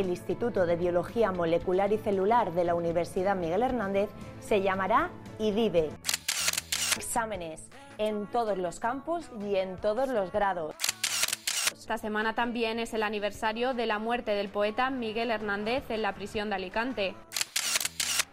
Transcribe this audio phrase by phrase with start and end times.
[0.00, 4.08] el Instituto de Biología Molecular y Celular de la Universidad Miguel Hernández
[4.40, 5.90] se llamará IDIVE.
[6.96, 10.74] Exámenes en todos los campus y en todos los grados.
[11.72, 16.14] Esta semana también es el aniversario de la muerte del poeta Miguel Hernández en la
[16.14, 17.14] prisión de Alicante.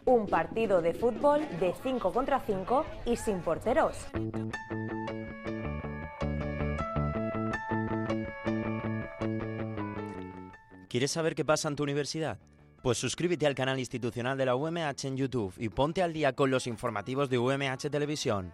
[0.05, 4.07] Un partido de fútbol de 5 contra 5 y sin porteros.
[10.97, 12.39] ¿Quieres saber qué pasa en tu universidad?
[12.81, 16.49] Pues suscríbete al canal institucional de la UMH en YouTube y ponte al día con
[16.49, 18.51] los informativos de UMH Televisión.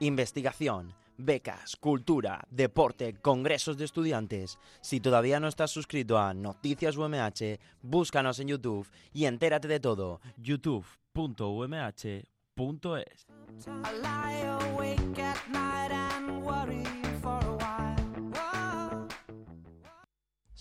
[0.00, 4.58] Investigación, becas, cultura, deporte, congresos de estudiantes.
[4.80, 10.20] Si todavía no estás suscrito a Noticias UMH, búscanos en YouTube y entérate de todo.
[10.36, 12.24] youtube.umh.es.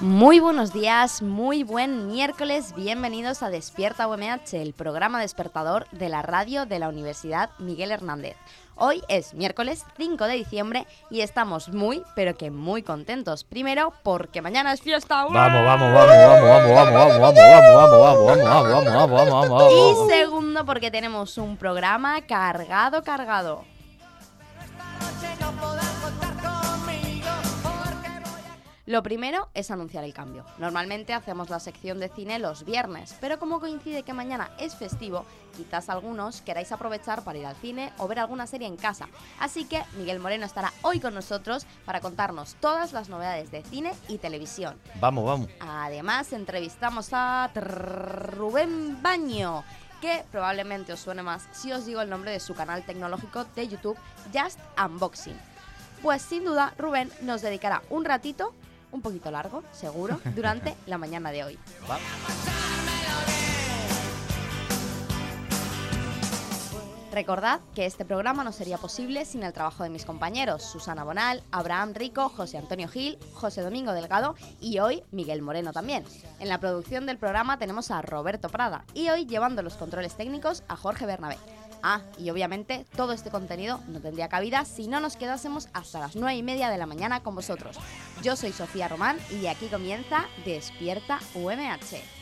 [0.00, 6.22] Muy buenos días, muy buen miércoles, bienvenidos a Despierta UMH, el programa despertador de la
[6.22, 8.34] radio de la Universidad Miguel Hernández.
[8.76, 13.44] Hoy es miércoles 5 de diciembre y estamos muy, pero que muy contentos.
[13.44, 15.26] Primero, porque mañana es fiesta.
[15.26, 15.34] ¡Ué!
[15.34, 19.72] Vamos, vamos, vamos, vamos, vamos, vamos, vamos, vamos, vamos, vamos, vamos, vamos, vamos, vamos, vamos.
[20.08, 23.66] Y segundo, porque tenemos un programa cargado, cargado.
[28.90, 30.44] Lo primero es anunciar el cambio.
[30.58, 35.24] Normalmente hacemos la sección de cine los viernes, pero como coincide que mañana es festivo,
[35.56, 39.06] quizás algunos queráis aprovechar para ir al cine o ver alguna serie en casa.
[39.38, 43.92] Así que Miguel Moreno estará hoy con nosotros para contarnos todas las novedades de cine
[44.08, 44.76] y televisión.
[44.98, 45.48] Vamos, vamos.
[45.60, 49.62] Además, entrevistamos a Rubén Baño,
[50.00, 53.68] que probablemente os suene más si os digo el nombre de su canal tecnológico de
[53.68, 53.96] YouTube,
[54.34, 55.38] Just Unboxing.
[56.02, 58.52] Pues sin duda, Rubén nos dedicará un ratito,
[58.92, 61.58] un poquito largo, seguro, durante la mañana de hoy.
[67.12, 71.42] Recordad que este programa no sería posible sin el trabajo de mis compañeros Susana Bonal,
[71.50, 76.04] Abraham Rico, José Antonio Gil, José Domingo Delgado y hoy Miguel Moreno también.
[76.38, 80.62] En la producción del programa tenemos a Roberto Prada y hoy llevando los controles técnicos
[80.68, 81.36] a Jorge Bernabé.
[81.82, 86.16] Ah, y obviamente todo este contenido no tendría cabida si no nos quedásemos hasta las
[86.16, 87.76] 9 y media de la mañana con vosotros.
[88.22, 92.20] Yo soy Sofía Román y aquí comienza Despierta UMH.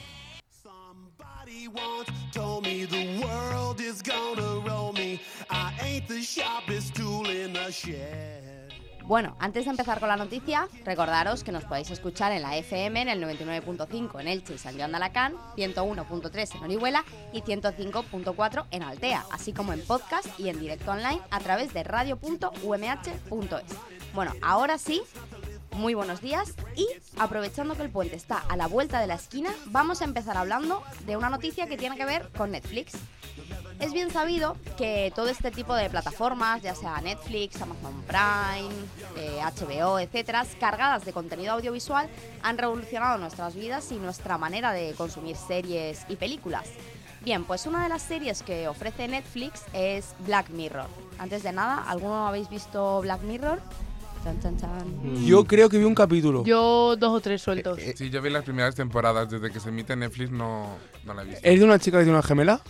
[9.09, 13.01] Bueno, antes de empezar con la noticia, recordaros que nos podéis escuchar en la FM
[13.01, 17.03] en el 99.5 en Elche y San Joan de Alacant, 101.3 en Orihuela
[17.33, 21.85] y 105.4 en Altea, así como en podcast y en directo online a través de
[21.85, 23.77] radio.umh.es.
[24.13, 25.01] Bueno, ahora sí,
[25.73, 26.87] muy buenos días y
[27.19, 30.83] aprovechando que el puente está a la vuelta de la esquina, vamos a empezar hablando
[31.07, 32.95] de una noticia que tiene que ver con Netflix.
[33.81, 38.75] Es bien sabido que todo este tipo de plataformas, ya sea Netflix, Amazon Prime,
[39.17, 42.09] eh, HBO, etcétera, cargadas de contenido audiovisual,
[42.43, 46.67] han revolucionado nuestras vidas y nuestra manera de consumir series y películas.
[47.21, 50.87] Bien, pues una de las series que ofrece Netflix es Black Mirror.
[51.19, 53.61] Antes de nada, ¿alguno habéis visto Black Mirror?
[54.29, 55.25] Chan, chan, chan.
[55.25, 56.45] Yo creo que vi un capítulo.
[56.45, 57.79] Yo dos o tres sueltos.
[57.97, 59.31] Sí, yo vi las primeras temporadas.
[59.31, 61.41] Desde que se emite en Netflix no, no la he visto.
[61.43, 62.61] ¿Es de una chica que tiene una gemela?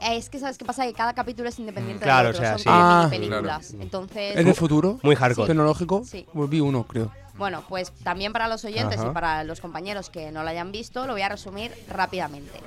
[0.00, 2.44] Es que sabes qué pasa que cada capítulo es independiente Mm, claro, del otro, o
[2.44, 2.68] sea, son sí.
[2.68, 3.06] Ah.
[3.08, 3.74] películas.
[3.78, 4.98] Entonces, ¿Es de futuro?
[5.04, 5.46] Muy hardcore.
[5.46, 6.02] ¿Tecnológico?
[6.04, 6.26] Sí.
[6.32, 7.12] Pues vi uno, creo.
[7.38, 9.10] Bueno, pues también para los oyentes Ajá.
[9.10, 12.58] y para los compañeros que no lo hayan visto, lo voy a resumir rápidamente.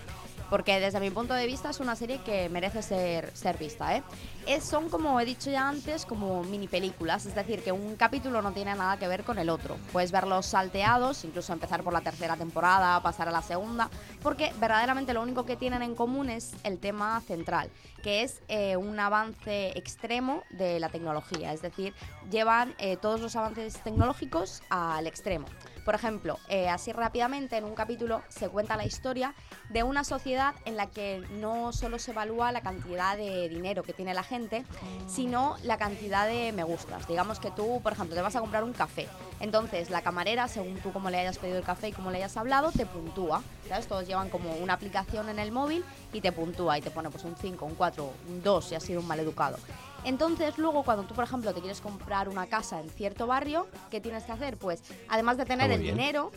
[0.50, 3.96] Porque desde mi punto de vista es una serie que merece ser, vista.
[3.96, 4.04] ¿eh?
[4.46, 7.26] Es, son, como he dicho ya antes, como mini películas.
[7.26, 9.78] Es decir, que un capítulo no tiene nada que ver con el otro.
[9.92, 13.90] Puedes verlos salteados, incluso empezar por la tercera temporada, pasar a la segunda.
[14.22, 17.70] Porque verdaderamente lo único que tienen en común es el tema central,
[18.04, 21.54] que es eh, un avance extremo de la tecnología.
[21.54, 21.94] Es decir,
[22.30, 25.48] llevan eh, todos los avances tecnológicos al extremo.
[25.86, 29.36] Por ejemplo, eh, así rápidamente en un capítulo se cuenta la historia
[29.70, 33.94] de una sociedad en la que no solo se evalúa la cantidad de dinero que
[33.94, 34.66] tiene la gente,
[35.08, 37.08] sino la cantidad de me gustas.
[37.08, 39.08] Digamos que tú, por ejemplo, te vas a comprar un café.
[39.40, 42.36] Entonces, la camarera, según tú cómo le hayas pedido el café y cómo le hayas
[42.36, 43.44] hablado, te puntúa.
[43.70, 43.88] ¿Sabes?
[43.88, 47.24] Todos llevan como una aplicación en el móvil y te puntúa y te pone pues
[47.26, 49.58] un 5, un 4, un 2 si has sido un mal educado.
[50.06, 54.00] Entonces, luego, cuando tú, por ejemplo, te quieres comprar una casa en cierto barrio, ¿qué
[54.00, 54.56] tienes que hacer?
[54.58, 55.98] Pues, además de tener muy el bien.
[55.98, 56.32] dinero,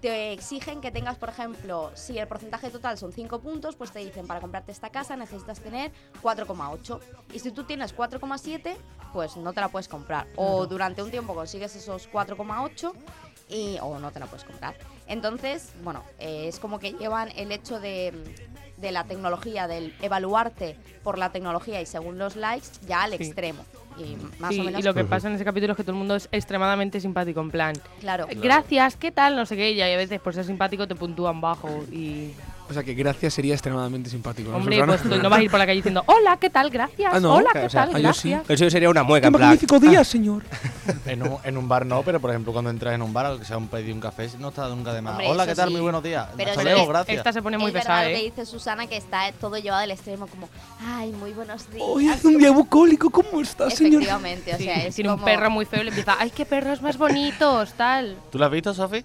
[0.00, 4.00] te exigen que tengas, por ejemplo, si el porcentaje total son 5 puntos, pues te
[4.00, 6.98] dicen para comprarte esta casa necesitas tener 4,8.
[7.32, 8.76] Y si tú tienes 4,7,
[9.12, 10.26] pues no te la puedes comprar.
[10.34, 12.92] O durante un tiempo consigues esos 4,8
[13.48, 14.74] y o no te la puedes comprar.
[15.06, 18.12] Entonces, bueno, eh, es como que llevan el hecho de,
[18.82, 23.16] de la tecnología, del evaluarte por la tecnología y según los likes, ya al Sí.
[23.24, 23.64] extremo.
[23.96, 24.80] Y más Sí, o menos.
[24.80, 27.40] y lo que pasa en ese capítulo es que todo el mundo es extremadamente simpático,
[27.40, 27.74] en plan.
[28.00, 28.26] Claro.
[28.28, 29.36] "Eh, Gracias, ¿qué tal?
[29.36, 29.70] No sé qué.
[29.72, 31.68] Y a veces por ser simpático te puntúan bajo.
[31.92, 32.32] Y.
[32.70, 34.50] O sea que gracias sería extremadamente simpático.
[34.50, 36.70] ¿no, Hombre, pues tú no vas a ir por la calle diciendo Hola, ¿qué tal?
[36.70, 37.12] Gracias.
[37.12, 37.34] Ah, no.
[37.34, 37.96] Hola, O ¿qué sea, tal?
[37.96, 38.30] ah, yo sí.
[38.30, 38.50] Gracias.
[38.62, 39.48] Eso sería una mueca, ¡Qué en plan.
[39.50, 40.42] magnífico día, señor!
[41.06, 43.44] En un, en un bar no, pero por ejemplo cuando entras en un bar, aunque
[43.44, 45.12] sea un pedido un café, no está nunca de más.
[45.12, 45.68] Hombre, Hola, ¿qué tal?
[45.68, 45.72] sí.
[45.74, 46.26] Muy buenos días.
[46.36, 47.18] Pero Hasta es luego, gracias.
[47.18, 48.20] Esta se pone muy es pesada, verdad lo ¿eh?
[48.20, 50.48] que dice Susana, que está todo llevado al extremo, como,
[50.84, 51.82] ay, muy buenos días.
[51.86, 54.02] Hoy es un día bucólico, ¿cómo está, señor?
[54.02, 56.30] Efectivamente, o Sí, sea, es tiene un como perro muy feo y le empieza, ¡ay,
[56.30, 57.72] qué perros más bonitos!
[57.74, 58.16] Tal.
[58.30, 59.04] ¿Tú la has visto, Sofi?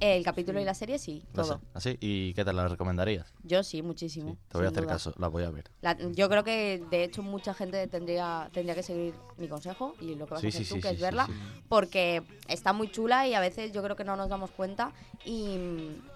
[0.00, 1.60] El capítulo y la serie, sí, todo.
[1.74, 1.98] ¿Así?
[2.00, 3.34] ¿Y qué te la recomendarías?
[3.42, 4.38] Yo sí, muchísimo.
[4.48, 4.94] Te voy a sin hacer duda.
[4.94, 5.70] caso, la voy a ver.
[5.82, 10.14] La- yo creo que, de hecho, mucha gente tendría, tendría que seguir mi consejo y
[10.14, 11.32] lo que vas Sí, a hacer sí, tú, sí, que sí, es sí, verla, sí.
[11.68, 14.92] porque está muy chula y a veces yo creo que no nos damos cuenta
[15.26, 15.58] y,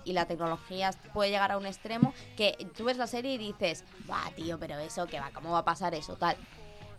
[0.04, 3.84] y la tecnología puede llegar a un extremo que tú ves la serie y dices,
[4.10, 5.30] va, tío, pero eso, que va?
[5.30, 6.16] ¿Cómo va a pasar eso?
[6.16, 6.38] Tal.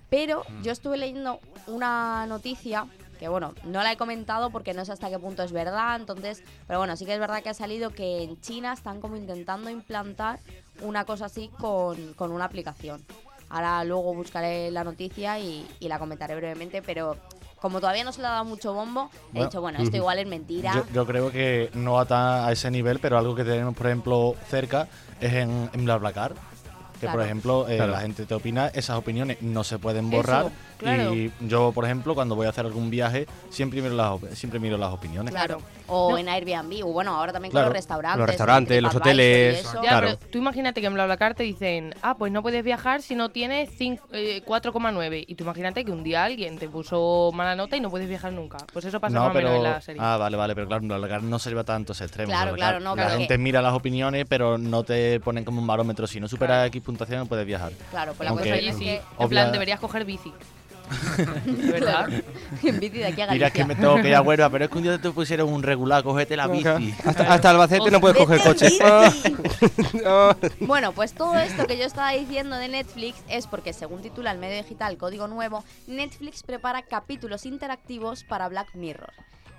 [0.09, 0.61] Pero Mm.
[0.61, 2.85] yo estuve leyendo una noticia
[3.19, 6.43] que bueno, no la he comentado porque no sé hasta qué punto es verdad, entonces,
[6.67, 9.69] pero bueno, sí que es verdad que ha salido que en China están como intentando
[9.69, 10.39] implantar
[10.81, 13.03] una cosa así con, con una aplicación.
[13.49, 17.15] Ahora luego buscaré la noticia y, y la comentaré brevemente, pero
[17.61, 20.19] como todavía no se le ha dado mucho bombo, he Bueno, dicho, bueno, esto igual
[20.19, 20.73] es mentira.
[20.75, 24.35] Yo, yo creo que no a, a ese nivel, pero algo que tenemos, por ejemplo,
[24.49, 24.87] cerca
[25.21, 26.33] es en, en BlaBlaCar.
[26.99, 27.21] Que, por Claro.
[27.23, 27.91] ejemplo, eh, Claro.
[27.91, 30.51] la gente te opina, esas opiniones no se pueden Eso, borrar.
[30.77, 31.13] Claro.
[31.13, 34.59] Y yo, por ejemplo, cuando voy a hacer algún viaje, siempre miro las, op- siempre
[34.59, 35.33] miro las opiniones.
[35.33, 35.61] Claro.
[35.87, 36.17] O No.
[36.17, 37.65] en Airbnb, o bueno, ahora también Claro.
[37.67, 38.19] con los restaurantes.
[38.19, 39.63] Los restaurantes, los hoteles.
[39.75, 40.07] Ya, Claro.
[40.07, 43.29] pero tú imagínate que en BlaBlaCar te dicen, ah, pues no puedes viajar si no
[43.29, 45.23] tienes cinco- eh, 4,9.
[45.27, 48.33] Y tú imagínate que un día alguien te puso mala nota y no puedes viajar
[48.33, 48.57] nunca.
[48.73, 49.63] Pues eso pasa no, más o menos pero.
[49.65, 50.01] en la serie.
[50.03, 52.29] Ah, vale, vale, pero claro, en BlaBlaCar no se lleva tanto ese extremo.
[52.31, 55.67] Claro, BlaBlaCar, claro, no, La gente mira las opiniones, pero no te ponen como un
[55.67, 56.07] barómetro.
[56.07, 57.71] Si no superas X puntuación, no puedes viajar.
[57.91, 58.83] Claro, pues la Aunque- cosa es sí.
[58.85, 59.01] que...
[59.19, 60.33] En plan, deberías coger bici.
[61.45, 62.09] ¿De verdad?
[62.63, 63.33] en bici de aquí a Galicia.
[63.33, 65.51] Dirás que me tengo que ir a Huelva, pero es que un día te pusieron
[65.51, 66.93] un regular, cógete la bici.
[67.05, 68.69] Hasta, hasta Albacete no puedes coger coche.
[70.59, 74.37] Bueno, pues todo esto que yo estaba diciendo de Netflix es porque, según titula el
[74.37, 79.13] medio digital Código Nuevo, Netflix prepara capítulos interactivos para Black Mirror.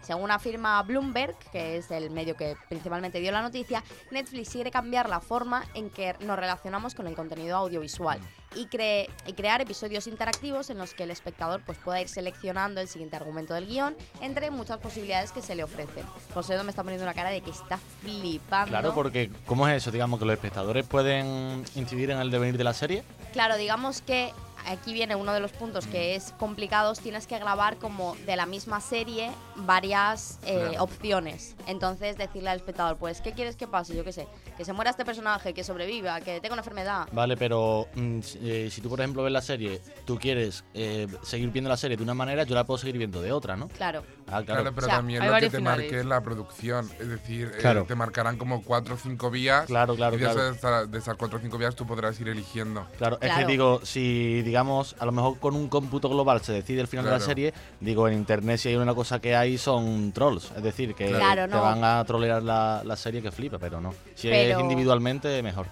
[0.06, 3.82] Según afirma Bloomberg, que es el medio que principalmente dio la noticia,
[4.12, 8.20] Netflix quiere cambiar la forma en que nos relacionamos con el contenido audiovisual
[8.54, 12.80] y, cre- y crear episodios interactivos en los que el espectador pues, pueda ir seleccionando
[12.80, 16.04] el siguiente argumento del guion entre muchas posibilidades que se le ofrecen.
[16.32, 18.68] José me está poniendo una cara de que está flipando.
[18.70, 19.90] Claro, porque ¿cómo es eso?
[19.90, 23.02] Digamos que los espectadores pueden incidir en el devenir de la serie.
[23.32, 24.32] Claro, digamos que
[24.66, 27.00] aquí viene uno de los puntos que es complicados.
[27.00, 30.84] Tienes que grabar como de la misma serie varias eh, Claro.
[30.84, 31.54] opciones.
[31.66, 33.94] Entonces decirle al espectador, pues, ¿qué quieres que pase?
[33.96, 37.08] Yo qué sé, que se muera este personaje, que sobreviva, que tenga una enfermedad.
[37.12, 41.06] Vale, pero mm, si eh, si tú, por ejemplo, ves la serie, tú quieres eh,
[41.22, 43.68] seguir viendo la serie de una manera, yo la puedo seguir viendo de otra, ¿no?
[43.68, 44.02] Claro.
[44.28, 44.62] Ah, claro.
[44.62, 45.90] Claro, pero O sea, también lo que te finales.
[45.92, 46.90] marque la producción.
[46.98, 47.84] Es decir, eh, Claro.
[47.84, 49.66] te marcarán como cuatro o cinco vías.
[49.66, 50.50] Claro, claro, y de, claro.
[50.50, 52.86] Esas, de esas cuatro o cinco vías tú podrás ir eligiendo.
[52.98, 56.80] Claro, es que digo, si digamos, a lo mejor con un cómputo global se decide
[56.80, 60.10] el final de la serie, digo, en internet si hay una cosa que hay son
[60.12, 61.62] trolls, es decir, que Claro, te no.
[61.62, 63.94] van a trolear la, la serie que flipa, pero no.
[64.16, 65.66] Si es individualmente, mejor.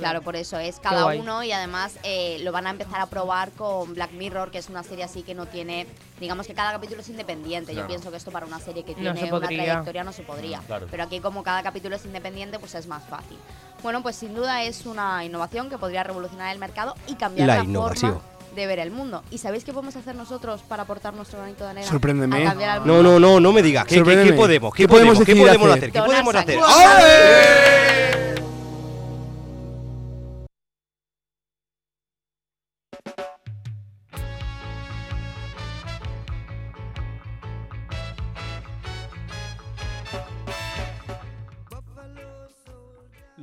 [0.00, 3.50] Claro, por eso es cada uno y además eh, lo van a empezar a probar
[3.52, 5.86] con Black Mirror, que es una serie así que no tiene,
[6.18, 7.74] digamos que cada capítulo es independiente.
[7.74, 10.22] Yo pienso que esto para una serie que No tiene se una trayectoria no se
[10.22, 10.60] podría.
[10.66, 10.86] Claro.
[10.90, 13.36] Pero aquí como cada capítulo es independiente, pues es más fácil.
[13.82, 17.56] Bueno, pues sin duda es una innovación que podría revolucionar el mercado y cambiar La
[17.58, 18.12] la, innovación.
[18.14, 19.22] forma de ver el mundo.
[19.30, 21.86] ¿Y sabéis qué podemos hacer nosotros para aportar nuestro granito de arena?
[21.86, 22.44] Sorpréndeme.
[22.84, 23.86] No, no, no, no me digas.
[23.86, 24.74] ¿Qué, qué, qué podemos?
[24.74, 25.26] ¿Qué, ¿Qué podemos podemos?
[25.26, 25.78] ¿Qué podemos hacer?
[25.78, 25.92] hacer?
[25.92, 26.58] ¿Qué podemos hacer?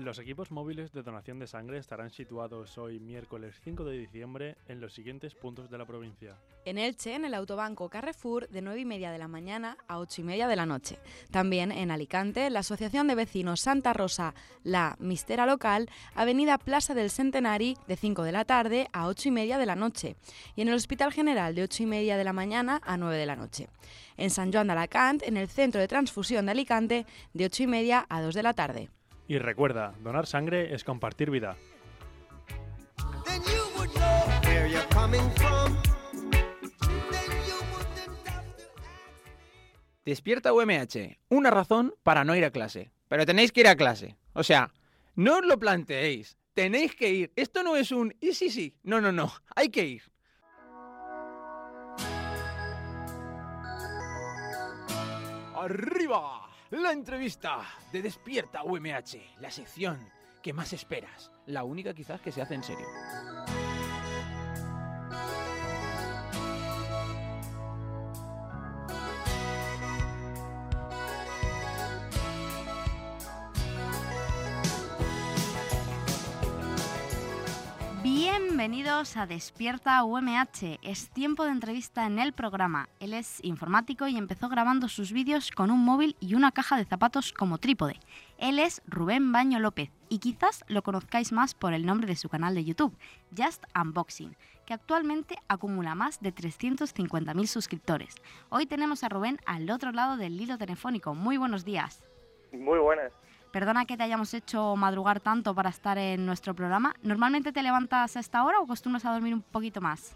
[0.08, 4.80] Los equipos móviles de donación de sangre estarán situados hoy miércoles 5 de diciembre en
[4.80, 6.38] los siguientes puntos de la provincia.
[6.64, 10.22] En Elche, en el autobanco Carrefour, de 9 y media de la mañana a 8
[10.22, 10.98] y media de la noche.
[11.30, 14.34] También en Alicante, la Asociación de Vecinos Santa Rosa,
[14.64, 19.32] la Mistera Local, Avenida Plaza del Centenari, de 5 de la tarde a 8 y
[19.32, 20.16] media de la noche.
[20.56, 23.26] Y en el Hospital General, de 8 y media de la mañana a 9 de
[23.26, 23.68] la noche.
[24.16, 27.68] En San Joan de Alacant, en el Centro de Transfusión de Alicante, de 8 y
[27.68, 28.90] media a 2 de la tarde.
[29.27, 31.57] Y recuerda, donar sangre es compartir vida.
[40.05, 41.17] Despierta UMH.
[41.27, 42.91] Una razón para no ir a clase.
[43.10, 44.15] Pero tenéis que ir a clase.
[44.31, 44.72] O sea,
[45.15, 46.38] no os lo planteéis.
[46.53, 47.34] Tenéis que ir.
[47.36, 48.74] Esto no es un y sí, sí.
[48.84, 49.31] No, no, no.
[49.55, 50.03] Hay que ir.
[55.53, 56.47] Arriba.
[56.71, 57.62] La entrevista
[57.93, 59.39] de Despierta UMH.
[59.39, 59.97] La sección
[60.43, 61.31] que más esperas.
[61.45, 62.86] La única quizás que se hace en serio.
[78.58, 80.80] Bienvenidos a Despierta UMH.
[80.82, 82.90] Es tiempo de entrevista en el programa.
[83.00, 86.84] Él es informático y empezó grabando sus vídeos con un móvil y una caja de
[86.84, 88.00] zapatos como trípode.
[88.40, 92.30] Él es Rubén Baño López y quizás lo conozcáis más por el nombre de su
[92.30, 92.98] canal de YouTube,
[93.38, 94.36] Just Unboxing,
[94.66, 98.16] que actualmente acumula más de 350.000 suscriptores.
[98.50, 101.14] Hoy tenemos a Rubén al otro lado del hilo telefónico.
[101.14, 102.04] Muy buenos días.
[102.52, 103.12] Muy buenas.
[103.58, 106.94] Perdona que te hayamos hecho madrugar tanto para estar en nuestro programa.
[107.02, 110.16] ¿Normalmente te levantas a esta hora o acostumbras a dormir un poquito más?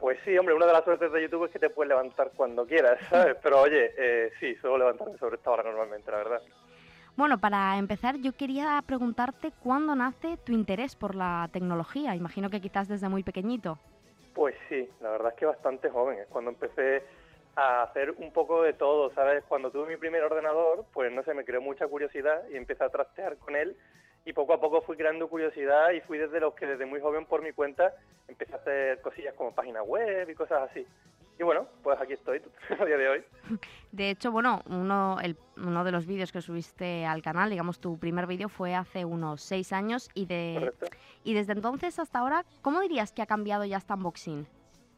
[0.00, 2.66] Pues sí, hombre, una de las suertes de YouTube es que te puedes levantar cuando
[2.66, 3.36] quieras, ¿sabes?
[3.44, 6.42] Pero oye, eh, sí, suelo levantarme sobre esta hora normalmente, la verdad.
[7.14, 12.16] Bueno, para empezar, yo quería preguntarte cuándo nace tu interés por la tecnología.
[12.16, 13.78] Imagino que quizás desde muy pequeñito.
[14.34, 16.18] Pues sí, la verdad es que bastante joven.
[16.18, 17.04] Es cuando empecé
[17.56, 19.44] a hacer un poco de todo, ¿sabes?
[19.48, 22.88] Cuando tuve mi primer ordenador, pues no sé, me creó mucha curiosidad y empecé a
[22.90, 23.76] trastear con él
[24.24, 27.26] y poco a poco fui creando curiosidad y fui desde los que desde muy joven
[27.26, 27.92] por mi cuenta
[28.28, 30.86] empecé a hacer cosillas como páginas web y cosas así.
[31.38, 32.40] Y bueno, pues aquí estoy
[32.78, 33.24] a día de hoy.
[33.92, 37.98] De hecho, bueno, uno, el- uno de los vídeos que subiste al canal, digamos, tu
[37.98, 40.86] primer vídeo fue hace unos seis años y, de, Correcto.
[41.24, 44.46] y desde entonces hasta ahora, ¿cómo dirías que ha cambiado ya esta unboxing?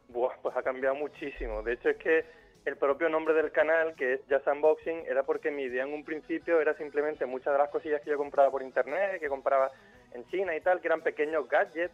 [0.09, 1.63] Buah, pues ha cambiado muchísimo.
[1.63, 2.25] De hecho es que
[2.65, 6.05] el propio nombre del canal, que es Just Unboxing, era porque mi idea en un
[6.05, 9.71] principio era simplemente muchas de las cosillas que yo compraba por internet, que compraba
[10.13, 11.93] en China y tal, que eran pequeños gadgets,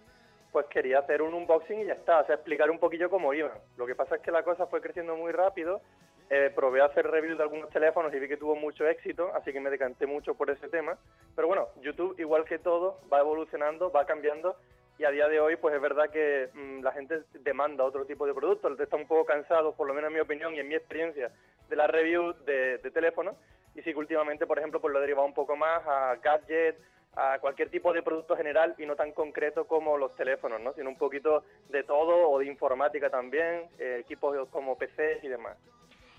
[0.51, 3.51] pues quería hacer un unboxing y ya está, o sea, explicar un poquillo cómo iba.
[3.77, 5.81] Lo que pasa es que la cosa fue creciendo muy rápido,
[6.29, 9.51] eh, probé a hacer reviews de algunos teléfonos y vi que tuvo mucho éxito, así
[9.51, 10.97] que me decanté mucho por ese tema.
[11.35, 14.55] Pero bueno, YouTube, igual que todo, va evolucionando, va cambiando
[14.99, 18.27] y a día de hoy pues es verdad que mm, la gente demanda otro tipo
[18.27, 20.75] de productos, está un poco cansado, por lo menos en mi opinión y en mi
[20.75, 21.31] experiencia,
[21.69, 23.35] de las reviews de, de teléfonos
[23.75, 26.79] y sí que últimamente, por ejemplo, pues lo he derivado un poco más a gadgets,
[27.15, 30.73] a cualquier tipo de producto general y no tan concreto como los teléfonos, ¿no?
[30.73, 35.57] sino un poquito de todo o de informática también, eh, equipos como PCs y demás.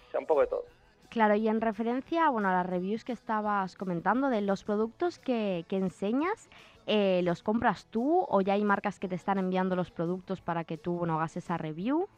[0.08, 0.64] O sea, un poco de todo.
[1.10, 5.64] Claro, y en referencia bueno, a las reviews que estabas comentando de los productos que,
[5.68, 6.48] que enseñas,
[6.92, 10.64] eh, ¿los compras tú o ya hay marcas que te están enviando los productos para
[10.64, 12.08] que tú bueno, hagas esa review?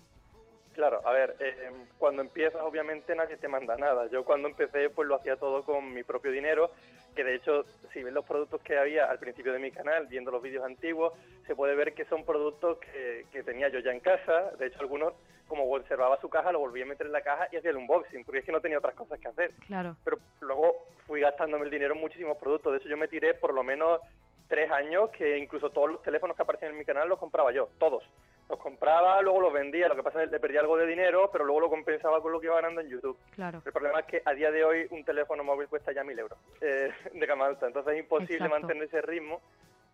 [0.73, 4.07] Claro, a ver, eh, cuando empiezas obviamente nadie te manda nada.
[4.07, 6.71] Yo cuando empecé pues lo hacía todo con mi propio dinero,
[7.15, 10.31] que de hecho si ves los productos que había al principio de mi canal, viendo
[10.31, 11.13] los vídeos antiguos,
[11.47, 14.53] se puede ver que son productos que, que tenía yo ya en casa.
[14.59, 15.13] De hecho algunos,
[15.49, 18.25] como observaba su caja, lo volví a meter en la caja y hacía el unboxing,
[18.25, 19.53] porque es que no tenía otras cosas que hacer.
[19.67, 19.97] Claro.
[20.03, 22.73] Pero luego fui gastándome el dinero en muchísimos productos.
[22.73, 24.01] De hecho yo me tiré por lo menos
[24.53, 27.71] tres años que incluso todos los teléfonos que aparecían en mi canal los compraba yo,
[27.79, 28.05] todos.
[28.51, 31.31] Los compraba, luego los vendía, lo que pasa es que le perdía algo de dinero,
[31.33, 33.17] pero luego lo compensaba con lo que iba ganando en YouTube.
[33.35, 33.63] Claro.
[33.65, 36.39] El problema es que a día de hoy un teléfono móvil cuesta ya mil euros
[36.61, 38.61] eh, de gama alta, entonces es imposible Exacto.
[38.61, 39.41] mantener ese ritmo.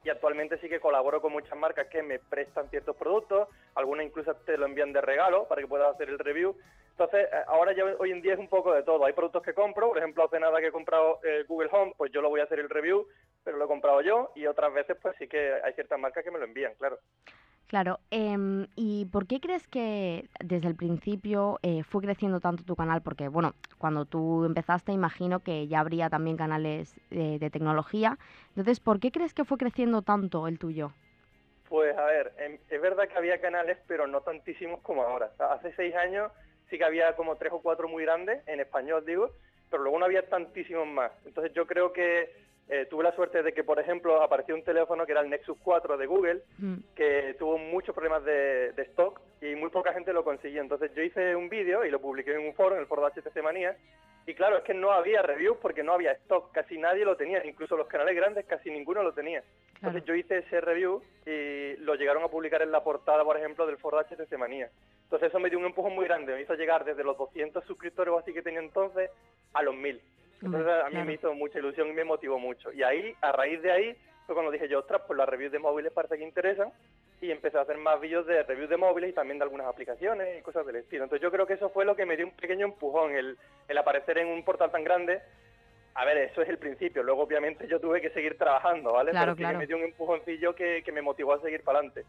[0.03, 4.35] Y actualmente sí que colaboro con muchas marcas que me prestan ciertos productos, algunas incluso
[4.35, 6.57] te lo envían de regalo para que puedas hacer el review.
[6.99, 9.05] Entonces, eh, ahora ya hoy en día es un poco de todo.
[9.05, 12.11] Hay productos que compro, por ejemplo, hace nada que he comprado eh, Google Home, pues
[12.11, 13.07] yo lo voy a hacer el review,
[13.49, 16.31] pero lo he comprado yo, y otras veces pues sí que hay ciertas marcas que
[16.31, 16.99] me lo envían, claro.
[17.67, 22.77] Claro, em, ¿y por qué crees que desde el principio eh, fue creciendo tanto tu
[22.77, 23.01] canal?
[23.01, 28.19] Porque, bueno, cuando tú empezaste, imagino que ya habría también canales eh, de tecnología.
[28.51, 30.93] Entonces, ¿por qué crees que fue creciendo tanto el tuyo?
[31.71, 35.31] Pues a ver, em, es verdad que había canales, pero no tantísimos como ahora.
[35.33, 36.31] O sea, hace seis años
[36.69, 39.31] sí que había como tres o cuatro muy grandes, en español digo,
[39.71, 41.13] pero luego no había tantísimos más.
[41.25, 42.31] Entonces yo creo que
[42.69, 45.57] eh, tuve la suerte de que, por ejemplo, apareció un teléfono que era el Nexus
[45.63, 46.43] 4 de Google,
[46.95, 50.61] que tuvo muchos problemas de, de stock y muy poca gente lo consiguió.
[50.61, 53.21] Entonces yo hice un vídeo y lo publiqué en un foro, en el foro de
[53.21, 53.77] HTC Manía,
[54.29, 57.43] y claro, es que no había reviews porque no había stock, casi nadie lo tenía,
[57.47, 59.43] incluso los canales grandes casi ninguno lo tenía.
[59.77, 63.67] Entonces yo hice ese review y lo llegaron a publicar en la portada, por ejemplo,
[63.67, 64.69] del foro de HTC Manía.
[65.05, 68.13] Entonces eso me dio un empujón muy grande, me hizo llegar desde los 200 suscriptores
[68.13, 69.11] o así que tenía entonces
[69.55, 69.99] a los 1000.
[70.43, 71.07] Entonces a mí claro.
[71.07, 72.71] me hizo mucha ilusión y me motivó mucho.
[72.71, 73.97] Y ahí, a raíz de ahí,
[74.29, 76.71] fue cuando dije yo, ostras, pues las reviews de móviles parece que interesan.
[77.23, 80.39] Y empecé a hacer más vídeos de reviews de móviles y también de algunas aplicaciones
[80.39, 81.05] y cosas del estilo.
[81.05, 83.79] Entonces yo creo que eso fue lo que me dio un pequeño empujón, el, el
[83.79, 85.23] aparecer en un portal tan grande.
[85.95, 87.03] A ver, eso es el principio.
[87.03, 89.13] Luego, obviamente, yo tuve que seguir trabajando, ¿vale?
[89.13, 89.59] Claro, Pero sí que claro.
[89.61, 92.05] me dio un empujoncillo que, que me motivó a seguir para adelante.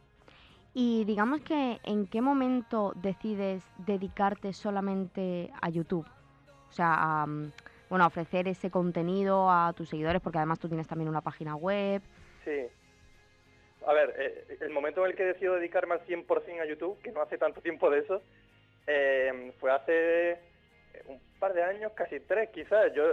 [0.73, 6.05] Y digamos que en qué momento decides dedicarte solamente a YouTube.
[6.69, 7.51] O sea, a, mm,
[7.89, 12.01] bueno, ofrecer ese contenido a tus seguidores, porque además tú tienes también una página web.
[12.45, 12.67] Sí.
[13.85, 17.11] A ver, eh, el momento en el que decido dedicarme al 100% a YouTube, que
[17.11, 18.21] no hace tanto tiempo de eso,
[18.85, 20.37] eh, fue hace eh,
[21.07, 22.93] un par de años, casi tres quizás.
[22.93, 23.03] Yo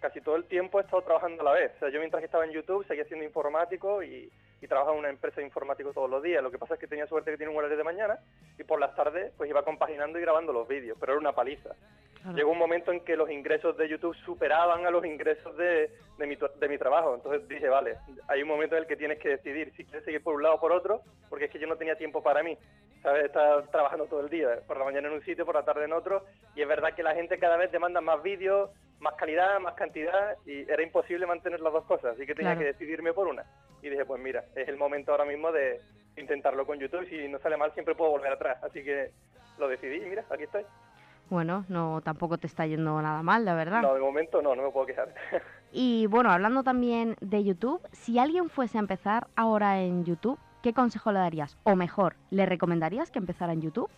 [0.00, 1.72] casi todo el tiempo he estado trabajando a la vez.
[1.76, 4.30] O sea, yo mientras estaba en YouTube seguía siendo informático y,
[4.62, 6.42] y trabajaba en una empresa de informático todos los días.
[6.42, 8.18] Lo que pasa es que tenía suerte que tiene un horario de mañana
[8.58, 11.74] y por las tardes pues iba compaginando y grabando los vídeos, pero era una paliza.
[12.32, 16.26] Llegó un momento en que los ingresos de YouTube superaban a los ingresos de, de,
[16.26, 17.14] mi, tu- de mi trabajo.
[17.14, 17.96] Entonces dije, vale,
[18.28, 20.54] hay un momento en el que tienes que decidir si quieres seguir por un lado
[20.54, 22.56] o por otro, porque es que yo no tenía tiempo para mí.
[23.02, 23.26] ¿Sabes?
[23.26, 25.92] Estaba trabajando todo el día, por la mañana en un sitio, por la tarde en
[25.92, 26.24] otro,
[26.56, 30.38] y es verdad que la gente cada vez demanda más vídeos, más calidad, más cantidad,
[30.46, 32.60] y era imposible mantener las dos cosas, así que tenía Claro.
[32.60, 33.44] que decidirme por una.
[33.82, 35.80] Y dije, pues mira, es el momento ahora mismo de
[36.16, 39.10] intentarlo con YouTube, y si no sale mal siempre puedo volver atrás, así que
[39.58, 40.64] lo decidí y mira, aquí estoy.
[41.30, 43.82] Bueno, no tampoco te está yendo nada mal, la verdad.
[43.82, 45.14] No, de momento no, no me puedo quejar.
[45.76, 50.72] Y bueno, hablando también de YouTube, si alguien fuese a empezar ahora en YouTube, ¿qué
[50.72, 51.58] consejo le darías?
[51.64, 53.90] O mejor, ¿le recomendarías que empezara en YouTube?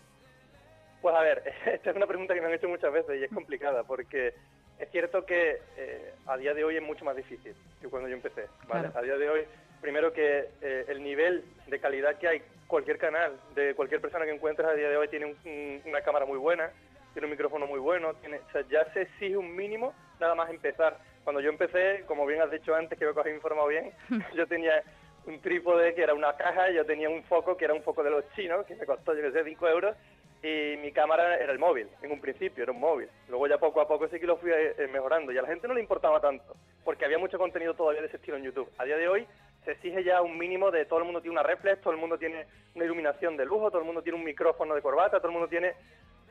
[1.02, 3.30] Pues a ver, esta es una pregunta que me han hecho muchas veces y es
[3.30, 4.32] complicada porque
[4.78, 8.14] es cierto que eh, a día de hoy es mucho más difícil que cuando yo
[8.16, 8.46] empecé.
[8.68, 8.88] ¿vale?
[8.88, 8.98] Claro.
[8.98, 9.40] A día de hoy,
[9.82, 14.32] primero que eh, el nivel de calidad que hay, cualquier canal, de cualquier persona que
[14.32, 16.70] encuentres a día de hoy tiene un- un- una cámara muy buena,
[17.16, 20.50] tiene un micrófono muy bueno, tiene, o sea, ya se exige un mínimo nada más
[20.50, 20.98] empezar.
[21.24, 23.90] Cuando yo empecé, como bien has dicho antes, que me has informado bien,
[24.36, 24.82] yo tenía
[25.24, 28.10] un trípode que era una caja, yo tenía un foco que era un foco de
[28.10, 29.96] los chinos, que me costó, yo que sé, 5 euros,
[30.42, 33.08] y mi cámara era el móvil, en un principio era un móvil.
[33.30, 35.66] Luego ya poco a poco sí que lo fui eh, mejorando y a la gente
[35.66, 38.70] no le importaba tanto, porque había mucho contenido todavía de ese estilo en YouTube.
[38.76, 39.26] A día de hoy
[39.64, 42.18] se exige ya un mínimo de todo el mundo tiene una reflex, todo el mundo
[42.18, 45.32] tiene una iluminación de lujo, todo el mundo tiene un micrófono de corbata, todo el
[45.32, 45.72] mundo tiene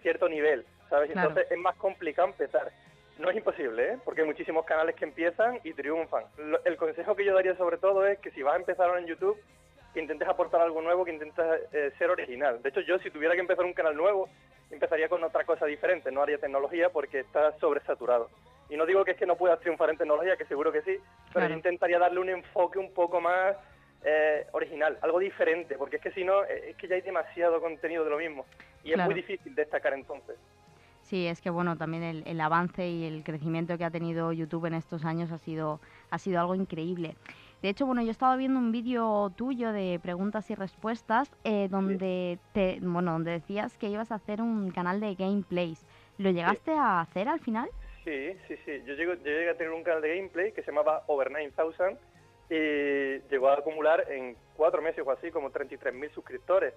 [0.05, 1.09] cierto nivel, ¿sabes?
[1.11, 1.29] Claro.
[1.29, 2.71] Entonces es más complicado empezar.
[3.17, 3.97] No es imposible, ¿eh?
[4.05, 6.25] porque hay muchísimos canales que empiezan y triunfan.
[6.37, 8.99] Lo- el consejo que yo daría sobre todo es que si vas a empezar ahora
[8.99, 9.35] en YouTube,
[9.95, 12.61] que intentes aportar algo nuevo, que intentes eh, ser original.
[12.61, 14.29] De hecho, yo si tuviera que empezar un canal nuevo,
[14.69, 18.29] empezaría con otra cosa diferente, no haría tecnología porque está sobresaturado.
[18.69, 20.97] Y no digo que es que no puedas triunfar en tecnología, que seguro que sí,
[20.97, 21.49] pero Claro.
[21.49, 23.55] yo intentaría darle un enfoque un poco más
[24.03, 27.60] eh, original, algo diferente, porque es que si no, eh, es que ya hay demasiado
[27.62, 28.45] contenido de lo mismo.
[28.84, 29.12] Y es Claro.
[29.12, 30.36] muy difícil destacar entonces.
[31.01, 34.65] Sí, es que bueno, también el, el avance y el crecimiento que ha tenido YouTube
[34.65, 35.79] en estos años ha sido,
[36.10, 37.15] ha sido algo increíble.
[37.62, 42.39] De hecho, bueno, yo estaba viendo un vídeo tuyo de preguntas y respuestas eh, donde
[42.53, 45.86] te, bueno, donde decías que ibas a hacer un canal de gameplays.
[46.17, 47.69] ¿Lo llegaste a hacer al final?
[48.03, 48.81] Sí, sí, sí.
[48.86, 51.97] Yo, llego- yo llegué a tener un canal de gameplay que se llamaba Over 9000
[52.49, 56.73] y llegó a acumular en cuatro meses o así como 33.000 suscriptores.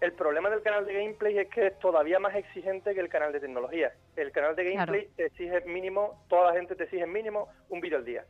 [0.00, 3.32] El problema del canal de gameplay es que es todavía más exigente que el canal
[3.32, 3.92] de tecnología.
[4.16, 7.98] El canal de gameplay te exige mínimo, toda la gente te exige mínimo un vídeo
[7.98, 8.24] al día.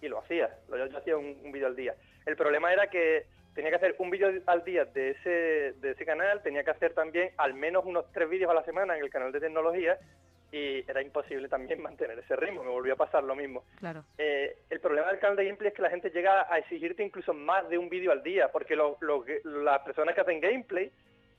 [0.00, 1.94] Y lo hacía, lo- yo, yo hacía un, un vídeo al día.
[2.26, 5.30] El problema era que tenía que hacer un vídeo al día de ese,
[5.80, 8.96] de ese canal, tenía que hacer también al menos unos tres vídeos a la semana
[8.96, 9.98] en el canal de tecnología
[10.52, 13.64] y era imposible también mantener ese ritmo, me volvió a pasar lo mismo.
[13.80, 14.04] Claro.
[14.18, 17.32] Eh, el problema del canal de gameplay es que la gente llega a exigirte incluso
[17.34, 20.90] más de un vídeo al día, porque lo- lo las personas que hacen gameplay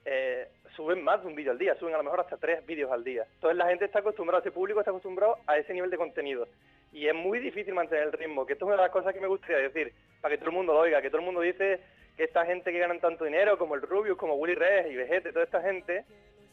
[0.06, 2.92] eh, suben más de un vídeo al día, suben a lo mejor hasta tres vídeos
[2.92, 3.26] al día.
[3.36, 6.48] Entonces la gente está acostumbrada, ese público está acostumbrado a ese nivel de contenido.
[6.92, 9.22] Y es muy difícil mantener el ritmo, que esto es una de las cosas que
[9.22, 11.80] me gustaría decir, para que todo el mundo lo oiga, que todo el mundo dice
[12.18, 15.32] que esta gente que ganan tanto dinero, como el Rubius, como Willy Rex y Vegete,
[15.32, 16.04] toda esta gente,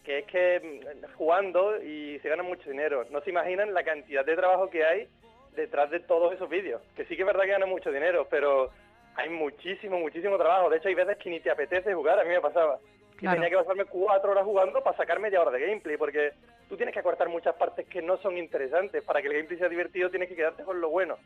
[0.05, 3.05] que es que mm, jugando y se ganan mucho dinero.
[3.11, 5.09] No se imaginan la cantidad de trabajo que hay
[5.55, 6.83] detrás de todos esos vídeos.
[6.97, 8.71] Que sí que es verdad que ganan mucho dinero, pero
[9.17, 10.71] hay muchísimo, muchísimo trabajo.
[10.71, 12.79] De hecho, hay veces que ni te apetece jugar, a mí me pasaba.
[13.17, 13.35] Claro.
[13.35, 16.33] tenía que pasarme cuatro horas jugando para sacar media hora de gameplay, porque
[16.71, 19.05] tú tienes que acortar muchas partes que no son interesantes.
[19.05, 21.19] Para que el gameplay sea divertido tienes que quedarte con lo bueno.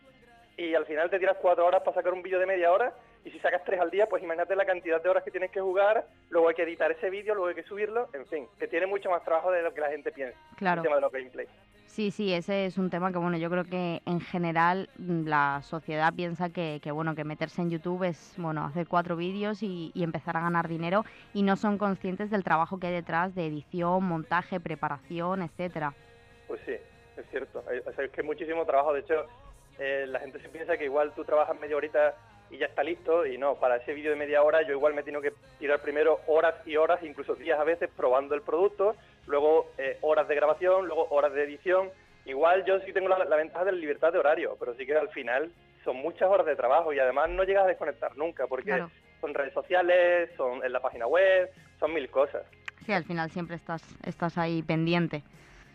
[0.57, 2.93] Y al final te tiras cuatro horas para sacar un vídeo de media hora,
[3.25, 5.61] y si sacas tres al día, pues imagínate la cantidad de horas que tienes que
[5.61, 8.87] jugar, luego hay que editar ese vídeo, luego hay que subirlo, en fin, que tiene
[8.87, 10.39] mucho más trabajo de lo que la gente piensa.
[10.57, 10.83] Claro.
[10.83, 11.47] El tema de los gameplay.
[11.87, 15.61] Sí, sí, ese es un tema que, bueno, yo creo que en general mm, la
[15.63, 19.93] sociedad piensa que, que, bueno, que meterse en YouTube es, bueno, hacer cuatro vídeos y,
[19.95, 23.47] y empezar a ganar dinero y no son conscientes del trabajo que hay detrás de
[23.47, 25.95] edición, montaje, preparación, etcétera.
[26.49, 26.73] Pues sí,
[27.17, 27.65] es cierto.
[27.71, 28.93] Es que hay muchísimo trabajo.
[28.93, 29.27] De hecho,
[29.79, 32.15] eh, la gente se piensa que igual tú trabajas media horita
[32.51, 33.27] y ya está listo.
[33.27, 36.21] Y no, para ese vídeo de media hora yo igual me tengo que tirar primero
[36.27, 38.95] horas y horas, incluso días a veces, probando el producto.
[39.27, 41.91] Luego eh, horas de grabación, luego horas de edición.
[42.27, 44.97] Igual yo sí tengo la, la ventaja de la libertad de horario, pero sí que
[44.97, 45.51] al final
[45.85, 48.91] son muchas horas de trabajo y además no llegas a desconectar nunca porque Claro.
[49.21, 52.43] son redes sociales, son en la página web, son mil cosas.
[52.87, 55.23] Sí, al final siempre estás, estás ahí pendiente.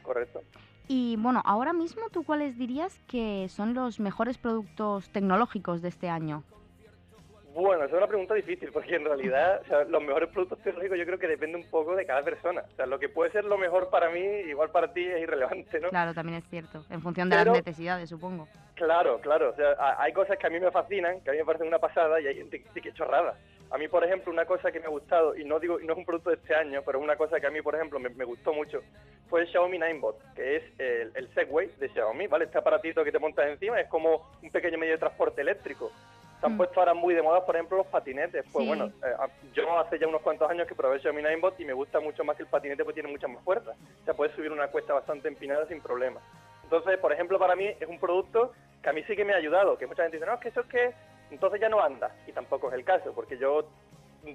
[0.02, 0.42] Correcto.
[0.88, 6.10] Y bueno, ahora mismo, ¿tú cuáles dirías que son los mejores productos tecnológicos de este
[6.10, 6.44] año?
[7.60, 10.98] Bueno, esa es una pregunta difícil porque en realidad o sea, los mejores productos tecnológicos
[10.98, 12.64] yo creo que depende un poco de cada persona.
[12.72, 15.80] O sea, lo que puede ser lo mejor para mí, igual para ti es irrelevante,
[15.82, 15.90] ¿no?
[15.90, 18.48] Claro, también es cierto, en función de Pero- las necesidades, supongo.
[18.76, 19.50] Claro, claro.
[19.50, 21.68] O sea, ha- hay cosas que a mí me fascinan, que a mí me parecen
[21.68, 23.36] una pasada y hay gente que sí que es chorrada.
[23.72, 26.00] A mí, por ejemplo, una cosa que me ha gustado, y no digo no es
[26.00, 28.24] un producto de este año, pero una cosa que a mí, por ejemplo, me, me
[28.24, 28.82] gustó mucho,
[29.30, 32.46] fue el Xiaomi 9bot, que es el, el Segway de Xiaomi, ¿vale?
[32.46, 35.92] Este aparatito que te montas encima es como un pequeño medio de transporte eléctrico.
[36.40, 38.46] Se han puesto ahora muy de moda, por ejemplo, los patinetes.
[38.52, 38.68] Pues Sí.
[38.68, 41.66] bueno, eh, a- yo hace ya unos cuantos años que probé el Xiaomi 9bot y
[41.66, 43.72] me gusta mucho más que el patinete porque tiene mucha más fuerza.
[43.72, 46.22] O sea, puedes subir una cuesta bastante empinada sin problema.
[46.64, 49.38] Entonces, por ejemplo, para mí es un producto que a mí sí que me ha
[49.38, 50.94] ayudado, que mucha gente dice, no, es que eso es que
[51.32, 52.12] entonces ya no anda.
[52.26, 53.66] Y tampoco es el caso, porque yo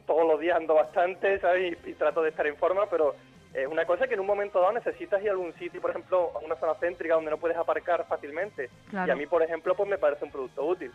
[0.06, 1.74] todos los días ando bastante, ¿sabes?
[1.86, 3.14] Y, y trato de estar en forma, pero
[3.54, 6.32] es una cosa que en un momento dado necesitas ir a algún sitio, por ejemplo,
[6.34, 8.68] a una zona céntrica donde no puedes aparcar fácilmente.
[8.90, 9.06] Claro.
[9.08, 10.92] Y a mí, por ejemplo, pues me parece un producto útil.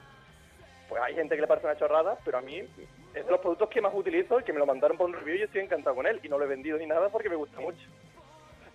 [1.03, 3.81] Hay gente que le parece una chorrada, pero a mí es de los productos que
[3.81, 6.19] más utilizo y que me lo mandaron por un review y estoy encantado con él.
[6.23, 7.81] Y no lo he vendido ni nada porque me gusta mucho.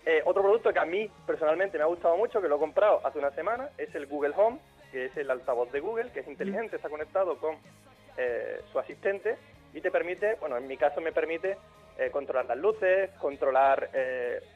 [0.06, 3.00] Eh, otro producto que a mí personalmente me ha gustado mucho, que lo he comprado
[3.06, 4.58] hace una semana, es el Google Home,
[4.92, 7.56] que es el altavoz de Google, que es inteligente, está conectado con
[8.18, 9.36] eh, su asistente
[9.72, 11.56] y te permite, bueno, en mi caso me permite
[11.98, 13.88] eh, controlar las luces, controlar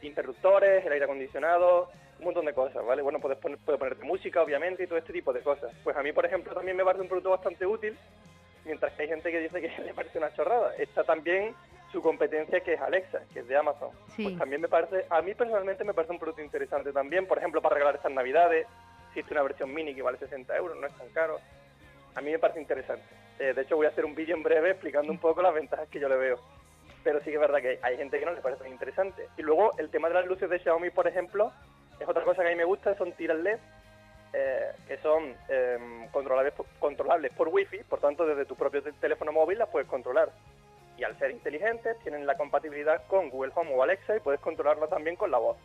[0.02, 3.02] interruptores, el aire acondicionado, un montón de cosas, ¿vale?
[3.02, 5.72] Bueno, puedes, poner, puedes ponerte música, obviamente, y todo este tipo de cosas.
[5.84, 7.96] Pues a mí, por ejemplo, también me parece un producto bastante útil,
[8.64, 10.74] mientras que hay gente que dice que le parece una chorrada.
[10.76, 11.54] Está también
[11.92, 13.90] su competencia que es Alexa, que es de Amazon.
[14.14, 14.24] Sí.
[14.24, 17.62] Pues también me parece, a mí personalmente me parece un producto interesante también, por ejemplo,
[17.62, 18.66] para regalar estas navidades,
[19.08, 21.40] existe una versión mini que vale 60 euros, no es tan caro.
[22.14, 23.06] A mí me parece interesante.
[23.38, 25.88] Eh, de hecho, voy a hacer un vídeo en breve explicando un poco las ventajas
[25.88, 26.40] que yo le veo.
[27.04, 29.28] Pero sí que es verdad que hay gente que no le parece tan interesante.
[29.36, 31.52] Y luego, el tema de las luces de Xiaomi, por ejemplo,
[32.00, 33.58] es otra cosa que a mí me gusta, son tiras LED,
[34.32, 38.92] eh, que son eh, controlables, por- controlables por Wi-Fi, por tanto, desde tu propio te-
[38.92, 40.30] teléfono móvil las puedes controlar.
[40.96, 44.88] Y al ser inteligentes, tienen la compatibilidad con Google Home o Alexa y puedes controlarlo
[44.88, 45.56] también con la voz.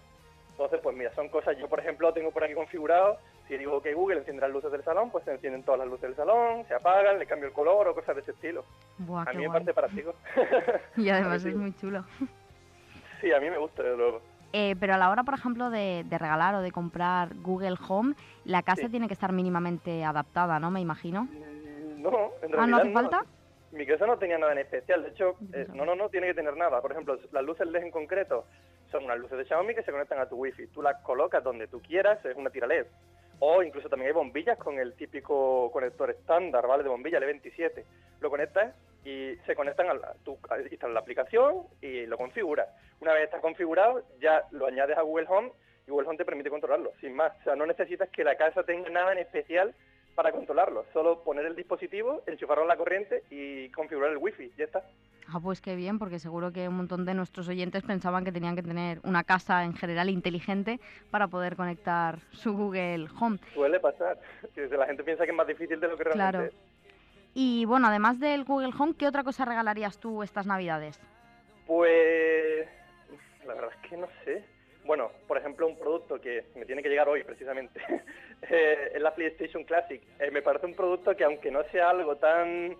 [0.51, 3.17] Entonces, pues mira, son cosas, yo por ejemplo tengo por aquí configurado,
[3.47, 6.03] si digo que Google enciende las luces del salón, pues se encienden todas las luces
[6.03, 8.63] del salón, se apagan, le cambio el color o cosas de ese estilo.
[8.99, 10.13] Buah, a mí me parece práctico.
[10.97, 12.05] Y además es muy chulo.
[13.19, 14.21] sí, a mí me gusta, desde luego.
[14.55, 18.13] Eh, pero a la hora, por ejemplo, de, de regalar o de comprar Google Home,
[18.45, 18.89] la casa Sí.
[18.89, 20.69] tiene que estar mínimamente adaptada, ¿no?
[20.69, 21.27] Me imagino.
[21.97, 23.25] No, en realidad Ah, ¿no hace falta?
[23.71, 25.01] Mi casa no tenía nada en especial.
[25.01, 26.79] De hecho, eh, no, no, no tiene que tener nada.
[26.81, 28.45] Por ejemplo, las luces LED en concreto
[28.91, 30.67] son unas luces de Xiaomi que se conectan a tu Wi-Fi.
[30.67, 32.85] Tú las colocas donde tú quieras, es una tira LED.
[33.39, 36.83] O incluso también hay bombillas con el típico conector estándar, ¿vale?
[36.83, 37.83] De bombilla L27.
[38.21, 38.73] Lo conectas
[39.05, 40.37] y se conectan a la, tú
[40.71, 42.67] instalas la aplicación y lo configuras.
[43.01, 45.51] Una vez está configurado, ya lo añades a Google Home
[45.85, 47.33] y Google Home te permite controlarlo, sin más.
[47.41, 49.75] O sea, no necesitas que la casa tenga nada en especial
[50.15, 50.85] para controlarlo.
[50.93, 54.51] Solo poner el dispositivo, enchufarlo a la corriente y configurar el wifi.
[54.57, 54.83] Ya está.
[55.31, 58.55] Ah, pues qué bien, porque seguro que un montón de nuestros oyentes pensaban que tenían
[58.55, 60.79] que tener una casa en general inteligente
[61.11, 63.37] para poder conectar su Google Home.
[63.53, 64.19] Suele pasar.
[64.55, 66.45] La gente piensa que es más difícil de lo que realmente Claro.
[66.47, 66.53] es.
[67.35, 70.99] Y bueno, además del Google Home, ¿qué otra cosa regalarías tú estas navidades?
[71.65, 72.67] Pues
[73.45, 74.43] la verdad es que no sé.
[74.85, 77.79] Bueno, por ejemplo, un producto que me tiene que llegar hoy precisamente
[78.49, 80.01] eh, es la PlayStation Classic.
[80.19, 82.75] Eh, me parece un producto que aunque no sea algo tan,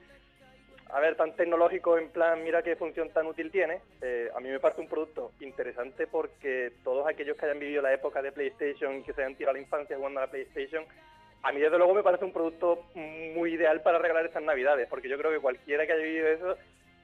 [0.93, 4.49] a ver, tan tecnológico en plan, mira qué función tan útil tiene, eh, a mí
[4.49, 8.97] me parece un producto interesante porque todos aquellos que hayan vivido la época de PlayStation
[8.97, 10.85] y que se hayan tirado a la infancia jugando a la PlayStation,
[11.41, 15.09] a mí desde luego me parece un producto muy ideal para regalar estas navidades, porque
[15.09, 16.57] yo creo que cualquiera que haya vivido eso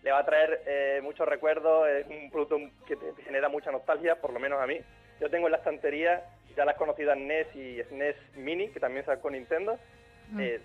[0.04, 4.15] le va a traer eh, muchos recuerdos, es un producto que te genera mucha nostalgia,
[4.15, 4.80] por lo menos a mí.
[5.19, 6.23] Yo tengo en la estantería
[6.56, 9.80] ya las conocidas NES y SNES Mini, que también sacó Nintendo.
[10.38, 10.62] Eh,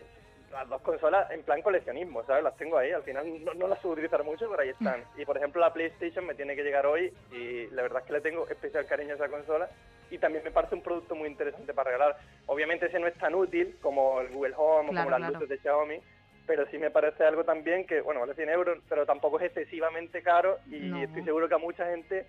[0.53, 2.45] las dos consolas en plan coleccionismo, ¿sabes?
[2.45, 5.03] Las tengo ahí, al final no, no las suelo utilizar mucho, pero ahí están.
[5.17, 8.13] Y por ejemplo la PlayStation me tiene que llegar hoy y la verdad es que
[8.13, 9.69] le tengo especial cariño a esa consola
[10.11, 12.17] y también me parece un producto muy interesante para regalar.
[12.47, 15.33] Obviamente ese no es tan útil como el Google Home o como las claro.
[15.35, 16.01] luces de Xiaomi,
[16.47, 20.23] pero sí me parece algo también que, bueno, vale 100 euros, pero tampoco es excesivamente
[20.23, 21.03] caro y No.
[21.03, 22.27] estoy seguro que a mucha gente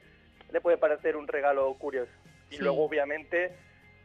[0.52, 2.12] le puede parecer un regalo curioso.
[2.50, 3.52] Y luego, obviamente,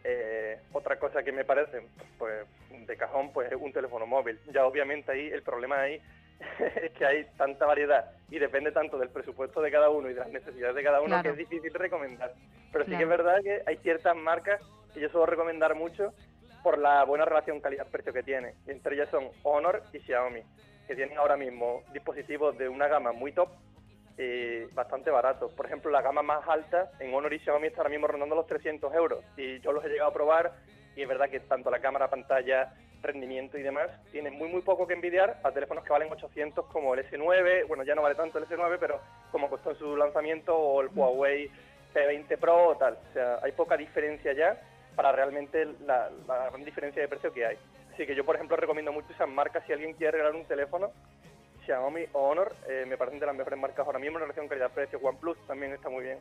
[0.04, 1.82] eh, otra cosa que me parece,
[2.18, 2.46] pues,
[2.86, 4.38] de cajón, pues es un teléfono móvil.
[4.52, 6.00] Ya obviamente ahí, el problema ahí
[6.82, 10.20] es que hay tanta variedad y depende tanto del presupuesto de cada uno y de
[10.20, 11.22] las necesidades de cada uno Claro.
[11.22, 12.32] que es difícil recomendar.
[12.72, 14.60] Pero sí que es verdad que hay ciertas marcas
[14.94, 16.12] que yo suelo recomendar mucho
[16.62, 18.54] por la buena relación calidad-precio que tiene.
[18.66, 20.42] Y entre ellas son Honor y Xiaomi,
[20.86, 23.48] que tienen ahora mismo dispositivos de una gama muy top
[24.20, 25.52] y bastante baratos.
[25.54, 28.46] Por ejemplo, la gama más alta en Honor y Xiaomi está ahora mismo rondando los
[28.46, 29.24] 300 euros.
[29.36, 30.52] Y yo los he llegado a probar
[30.94, 34.86] y es verdad que tanto la cámara, pantalla, rendimiento y demás tienen muy muy poco
[34.86, 38.36] que envidiar a teléfonos que valen 800 como el S9, bueno ya no vale tanto
[38.36, 39.00] el S9, pero
[39.32, 41.50] como costó en su lanzamiento o el Huawei
[41.94, 42.98] P20 Pro o tal.
[43.10, 44.60] O sea, hay poca diferencia ya
[44.94, 47.56] para realmente la, la gran diferencia de precio que hay.
[47.94, 50.90] Así que yo, por ejemplo, recomiendo mucho esas marcas si alguien quiere regalar un teléfono.
[51.70, 54.98] Xiaomi o Honor eh, me parecen de las mejores marcas ahora mismo en relación calidad-precio.
[55.00, 56.18] OnePlus también está muy bien.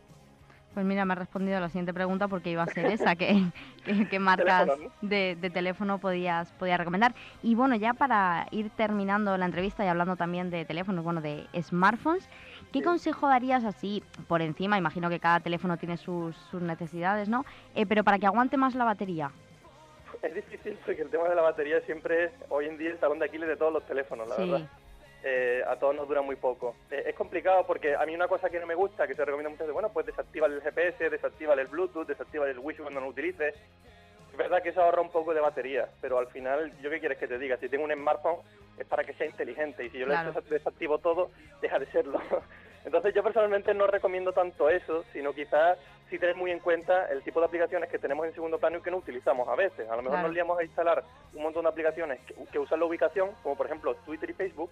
[0.75, 3.33] Pues mira, me ha respondido a la siguiente pregunta porque iba a ser esa, que,
[3.85, 7.15] que- qué marcas Teléfonos, de, de teléfono podías, podías recomendar.
[7.41, 11.47] Y bueno, ya para ir terminando la entrevista y hablando también de teléfonos, bueno, de
[11.63, 12.29] smartphones,
[12.71, 14.77] ¿qué consejo darías así por encima?
[14.77, 17.43] Imagino que cada teléfono tiene sus, sus necesidades, ¿no?
[17.73, 19.31] Eh, pero para que aguante más la batería.
[20.21, 23.17] Es difícil porque el tema de la batería siempre es hoy en día el talón
[23.19, 24.41] de Aquiles de todos los teléfonos, la Sí.
[24.51, 24.67] verdad.
[25.23, 26.75] Eh, a todos nos dura muy poco.
[26.91, 29.49] Eh, es complicado porque a mí una cosa que no me gusta, que se recomienda
[29.49, 33.05] muchas veces, bueno, pues desactiva el GPS, desactiva el Bluetooth, desactiva el Wi-Fi cuando no
[33.07, 33.53] lo utilices.
[34.31, 37.17] Es verdad que eso ahorra un poco de batería, pero al final, ¿yo qué quieres
[37.17, 37.57] que te diga?
[37.57, 38.37] Si tengo un smartphone
[38.77, 40.31] es para que sea inteligente y si yo le Claro.
[40.33, 42.21] desa- desactivo todo, deja de serlo.
[42.85, 45.77] Entonces yo personalmente no recomiendo tanto eso, sino quizás
[46.09, 48.81] sí tener muy en cuenta el tipo de aplicaciones que tenemos en segundo plano y
[48.81, 49.89] que no utilizamos a veces.
[49.89, 50.27] A lo mejor Claro.
[50.29, 51.03] nos liamos a instalar
[51.33, 54.71] un montón de aplicaciones que, que usan la ubicación, como por ejemplo Twitter y Facebook,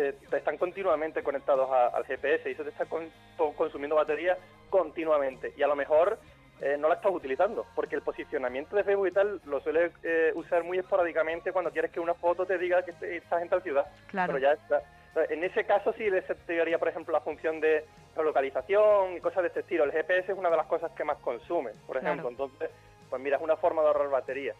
[0.00, 3.10] te, te están continuamente conectados a- al GPS y eso te está con-
[3.56, 4.36] consumiendo batería
[4.70, 5.52] continuamente.
[5.56, 6.18] Y a lo mejor
[6.62, 10.32] eh, no la estás utilizando, porque el posicionamiento de Facebook y tal lo suele eh,
[10.34, 13.86] usar muy esporádicamente cuando quieres que una foto te diga que estás en tal ciudad.
[14.08, 14.32] Claro.
[14.34, 14.82] Pero ya está.
[15.28, 17.84] En ese caso sí desactivaría, por ejemplo, la función de
[18.14, 19.84] geolocalización y cosas de este estilo.
[19.84, 22.28] El GPS es una de las cosas que más consume, por ejemplo.
[22.28, 22.44] Claro.
[22.46, 22.70] Entonces,
[23.08, 24.54] pues mira, es una forma de ahorrar batería.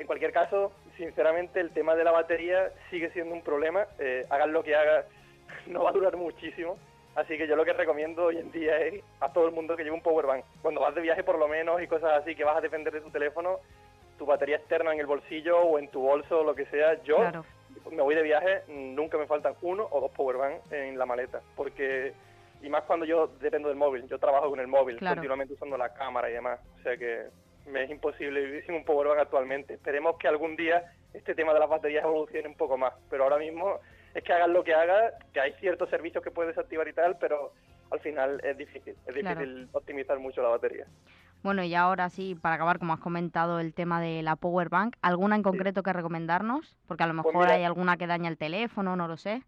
[0.00, 3.86] En cualquier caso, sinceramente, el tema de la batería sigue siendo un problema.
[3.98, 5.04] Eh, hagan lo que hagan,
[5.66, 6.78] no va a durar muchísimo.
[7.16, 9.82] Así que yo lo que recomiendo hoy en día es a todo el mundo que
[9.84, 10.44] lleve un power bank.
[10.62, 13.02] Cuando vas de viaje por lo menos y cosas así que vas a depender de
[13.02, 13.58] tu teléfono,
[14.16, 17.16] tu batería externa en el bolsillo o en tu bolso o lo que sea, yo
[17.16, 17.44] Claro.
[17.90, 21.40] me voy de viaje, nunca me faltan uno o dos power bank en la maleta,
[21.56, 22.12] porque
[22.62, 25.16] y más cuando yo dependo del móvil, yo trabajo con el móvil, Claro.
[25.16, 27.26] continuamente usando la cámara y demás, o sea que
[27.70, 29.74] me es imposible vivir sin un power bank actualmente.
[29.74, 33.38] Esperemos que algún día este tema de las baterías evolucione un poco más, pero ahora
[33.38, 33.78] mismo
[34.14, 37.16] es que hagas lo que hagas, que hay ciertos servicios que puedes activar y tal,
[37.18, 37.52] pero
[37.90, 39.40] al final es difícil, es Claro.
[39.40, 40.86] difícil optimizar mucho la batería.
[41.42, 44.96] Bueno, y ahora sí, para acabar, como has comentado, el tema de la power bank,
[45.00, 46.76] ¿alguna en concreto que recomendarnos?
[46.86, 49.42] Porque a lo Pues mejor mira- hay alguna que daña el teléfono, no lo sé.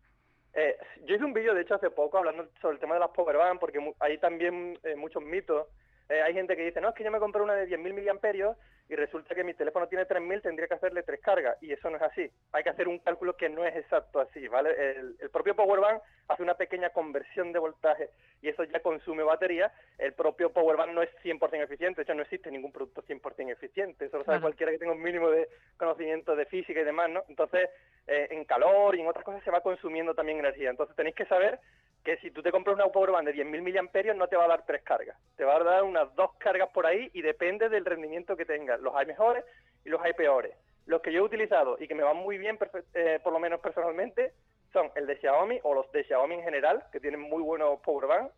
[0.55, 3.11] Eh, yo hice un vídeo, de hecho, hace poco hablando sobre el tema de las
[3.11, 5.67] power bank, porque hay también eh, muchos mitos.
[6.13, 8.55] Eh, hay gente que dice, no, es que yo me compré una de 10.000 miliamperios
[8.89, 11.57] y resulta que mi teléfono tiene 3.000, tendría que hacerle tres cargas.
[11.63, 12.31] Y eso no es así.
[12.53, 14.71] Hay que hacer un cálculo que no es exacto así, ¿vale?
[14.91, 18.11] El, el propio power bank hace una pequeña conversión de voltaje
[18.43, 19.73] y eso ya consume batería.
[19.97, 23.51] El propio power bank no es 100% eficiente, de hecho no existe ningún producto 100%
[23.51, 24.05] eficiente.
[24.05, 24.43] Eso lo sabe Claro.
[24.43, 25.49] cualquiera que tenga un mínimo de
[25.79, 27.25] conocimiento de física y demás, ¿no?
[27.29, 27.71] Entonces,
[28.07, 30.69] eh, en calor y en otras cosas se va consumiendo también energía.
[30.69, 31.59] Entonces tenéis que saber
[32.05, 34.49] que si tú te compras una power bank de 10.000 miliamperios no te va a
[34.49, 37.85] dar tres cargas, te va a dar unas dos cargas por ahí y depende del
[37.85, 38.81] rendimiento que tengas.
[38.81, 39.45] Los hay mejores
[39.85, 40.55] y los hay peores.
[40.87, 42.59] Los que yo he utilizado y que me van muy bien,
[42.95, 44.33] eh, por lo menos personalmente,
[44.73, 48.07] son el de Xiaomi o los de Xiaomi en general, que tienen muy buenos power
[48.07, 48.33] bank,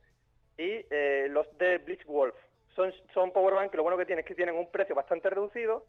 [0.59, 2.35] y eh, los de Blitzwolf.
[2.77, 5.31] Son, son power bank que lo bueno que tienen es que tienen un precio bastante
[5.31, 5.87] reducido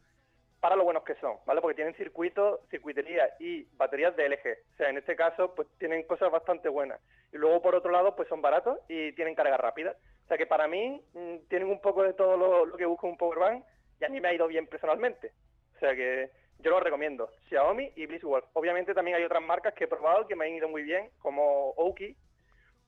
[0.66, 1.62] para lo buenos que son, ¿vale?
[1.62, 4.74] Porque tienen circuito, circuitería y baterías de LG.
[4.74, 7.00] O sea, en este caso, pues tienen cosas bastante buenas.
[7.32, 9.96] Y luego, por otro lado, pues son baratos y tienen carga rápida.
[10.24, 13.16] O sea que para mí mm, tienen un poco de todo lo, que busca un
[13.16, 13.64] power bank
[14.02, 15.34] y a mí me ha ido bien personalmente.
[15.76, 17.30] O sea que yo lo recomiendo.
[17.48, 18.46] Xiaomi y Blitzwolf.
[18.54, 21.76] Obviamente también hay otras marcas que he probado que me han ido muy bien, como
[21.78, 22.18] Oki,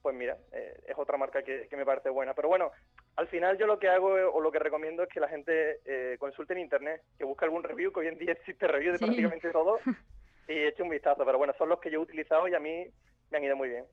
[0.07, 2.33] pues mira, eh, es otra marca que, que me parece buena.
[2.33, 2.71] Pero bueno,
[3.17, 5.81] al final yo lo que hago eh, o lo que recomiendo es que la gente
[5.83, 8.99] eh, consulte en internet, que busque algún review, que hoy en día existe review de
[8.99, 9.03] Sí.
[9.03, 9.79] prácticamente todo,
[10.47, 11.25] y eche un vistazo.
[11.25, 12.85] Pero bueno, son los que yo he utilizado y a mí
[13.31, 13.83] me han ido muy bien.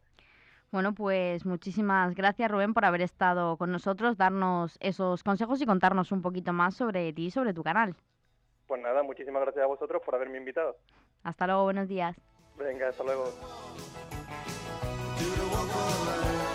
[0.70, 6.12] Bueno, pues muchísimas gracias Rubén por haber estado con nosotros, darnos esos consejos y contarnos
[6.12, 7.96] un poquito más sobre ti y sobre tu canal.
[8.68, 10.76] Pues nada, muchísimas gracias a vosotros por haberme invitado.
[11.24, 12.16] Hasta luego, buenos días.
[12.56, 13.24] Venga, hasta luego.
[15.54, 16.53] Whoa, whoa,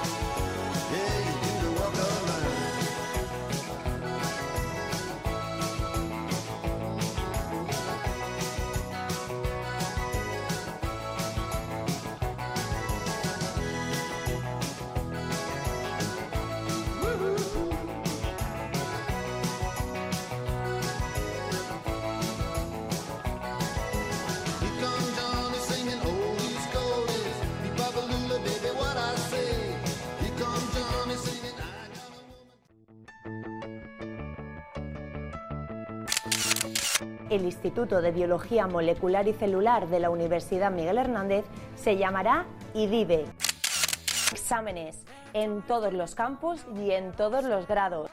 [37.30, 43.26] El Instituto de Biología Molecular y Celular de la Universidad Miguel Hernández se llamará IDIBE.
[44.32, 48.10] Exámenes en todos los campus y en todos los grados.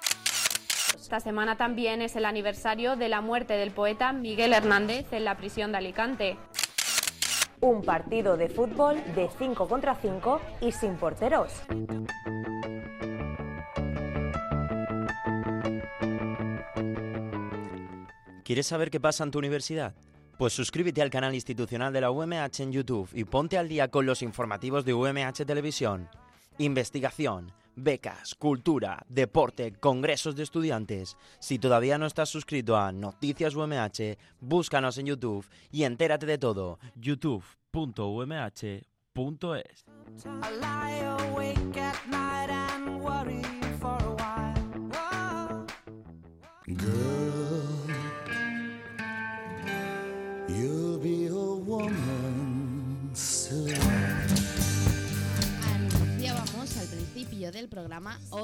[0.95, 5.37] Esta semana también es el aniversario de la muerte del poeta Miguel Hernández en la
[5.39, 6.37] prisión de Alicante.
[7.63, 11.53] Un partido de fútbol de 5 contra 5 y sin porteros.
[18.47, 19.97] ¿Quieres saber qué pasa en tu universidad?
[20.39, 24.07] Pues suscríbete al canal institucional de la UMH en YouTube y ponte al día con
[24.07, 26.09] los informativos de UMH Televisión.
[26.59, 31.17] Investigación, becas, cultura, deporte, congresos de estudiantes.
[31.41, 36.79] Si todavía no estás suscrito a Noticias UMH, búscanos en YouTube y entérate de todo.
[36.95, 37.47] youtube.umh.es
[46.69, 47.06] I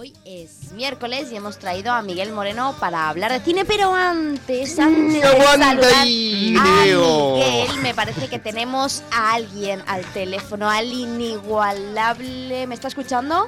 [0.03, 4.77] hoy es miércoles y hemos traído a Miguel Moreno para hablar de cine, pero antes,
[4.81, 5.63] antes de saludar
[5.95, 6.05] a.
[6.05, 13.47] Miguel, me parece que tenemos a alguien al teléfono, al inigualable, ¿me está escuchando?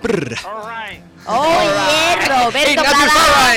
[1.26, 3.54] ¡Oh, bien, Roberto Prada!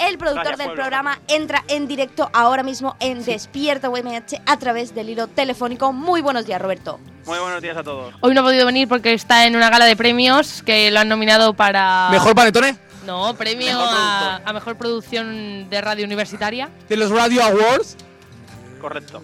[0.00, 4.92] El productor Gracias, del programa entra en directo ahora mismo en Despierta UMH a través
[4.92, 5.92] del hilo telefónico.
[5.92, 6.98] Muy buenos días, Roberto.
[7.28, 8.14] Muy buenos días a todos.
[8.20, 11.10] Hoy no ha podido venir porque está en una gala de premios que lo han
[11.10, 12.08] nominado para...
[12.10, 12.74] ¿Mejor panetone?
[13.04, 16.70] No, premio Mejor a, a mejor producción de radio universitaria.
[16.88, 17.98] ¿De los Radio Awards?
[18.80, 19.22] Correcto.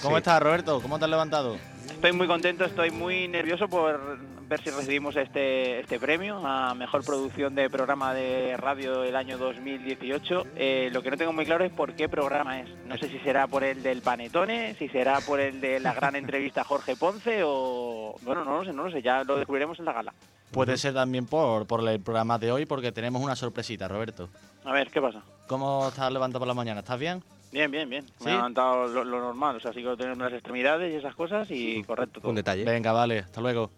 [0.00, 0.80] ¿Cómo estás, Roberto?
[0.80, 1.58] ¿Cómo te has levantado?
[1.90, 4.18] Estoy muy contento, estoy muy nervioso por
[4.48, 9.38] ver si recibimos este, este premio a Mejor Producción de Programa de Radio del año
[9.38, 10.44] 2018.
[10.56, 12.68] Eh, lo que no tengo muy claro es por qué programa es.
[12.86, 16.16] No sé si será por el del Panetone, si será por el de la gran
[16.16, 18.16] entrevista a Jorge Ponce o...
[18.22, 20.14] Bueno, no lo sé, no lo sé, ya lo descubriremos en la gala.
[20.50, 24.28] Puede ser también por, por el programa de hoy porque tenemos una sorpresita, Roberto.
[24.64, 25.22] A ver, ¿qué pasa?
[25.46, 26.80] ¿Cómo estás levantado por la mañana?
[26.80, 27.22] ¿Estás bien?
[27.50, 28.04] Bien, bien, bien.
[28.18, 28.24] ¿Sí?
[28.24, 31.48] Me he levantado lo, lo normal, o sea, sigo teniendo las extremidades y esas cosas
[31.50, 32.30] y correcto todo.
[32.30, 32.64] Un detalle.
[32.64, 33.70] Venga, vale, hasta luego.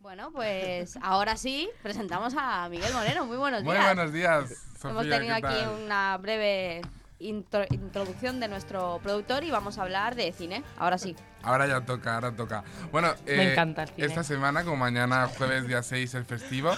[0.00, 3.26] Bueno, pues ahora sí, presentamos a Miguel Moreno.
[3.26, 3.84] Muy buenos Muy días.
[3.94, 6.80] buenos días, Hemos tenido ¿qué aquí una breve
[7.20, 10.62] intro- introducción de nuestro productor y vamos a hablar de cine.
[10.78, 11.14] Ahora sí.
[11.42, 12.64] Ahora ya toca, ahora toca.
[12.92, 14.06] Bueno, Me eh, encanta el cine.
[14.06, 16.70] esta semana, como mañana jueves día 6 el festivo,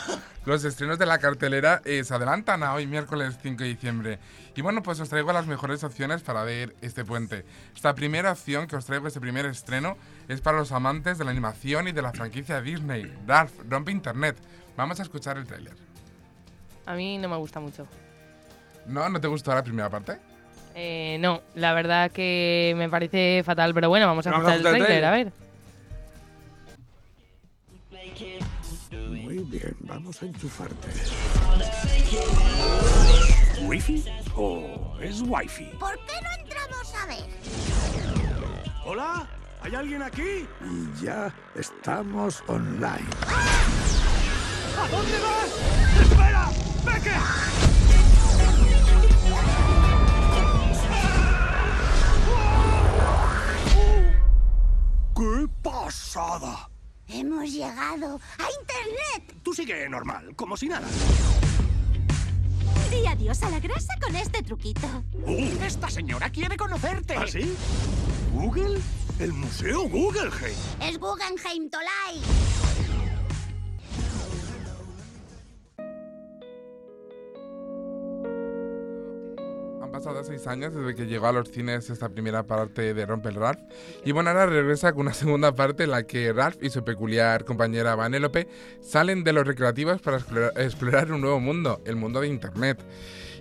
[0.45, 4.18] los estrenos de la cartelera eh, se adelantan a hoy miércoles 5 de diciembre.
[4.55, 7.45] Y bueno, pues os traigo las mejores opciones para ver este puente.
[7.74, 9.97] Esta primera opción que os traigo, este primer estreno,
[10.28, 13.12] es para los amantes de la animación y de la franquicia Disney.
[13.26, 14.36] Ralph, rompe internet.
[14.76, 15.74] Vamos a escuchar el tráiler.
[16.86, 17.86] A mí no me gusta mucho.
[18.86, 19.09] ¿No?
[19.09, 20.18] ¿No te gustó la primera parte?
[20.75, 25.05] Eh, no, la verdad que me parece fatal, pero bueno, vamos a escuchar el trailer,
[25.05, 25.33] a ver.
[28.91, 30.89] Muy bien, vamos a enchufarte.
[33.62, 34.05] ¿Wifi?
[34.37, 35.64] ¿O es wifi?
[35.79, 37.25] ¿Por qué no entramos a ver?
[38.85, 39.27] ¿Hola?
[39.62, 40.47] ¿Hay alguien aquí?
[40.61, 43.07] Y ya estamos online.
[44.77, 46.03] ¿A dónde vas?
[46.03, 46.51] ¡Espera!
[46.85, 47.72] ¡Becker!
[55.14, 56.68] ¡Qué pasada!
[57.06, 59.42] Hemos llegado a Internet.
[59.42, 60.86] Tú sigue normal, como si nada.
[62.90, 64.86] Di adiós a la grasa con este truquito.
[65.26, 67.14] Uh, esta señora quiere conocerte.
[67.16, 67.54] ¿Ah, sí?
[68.32, 68.80] ¿Google?
[69.18, 70.56] El Museo Guggenheim.
[70.80, 72.20] Es Guggenheim Tolai.
[80.03, 83.34] Han pasado seis años desde que llegó a los cines esta primera parte de Romper
[83.34, 83.61] Ralph.
[84.05, 87.44] Y bueno, ahora regresa con una segunda parte en la que Ralph y su peculiar
[87.44, 88.48] compañera Vanellope
[88.80, 90.16] salen de los recreativos para
[90.57, 92.80] explorar un nuevo mundo, el mundo de Internet.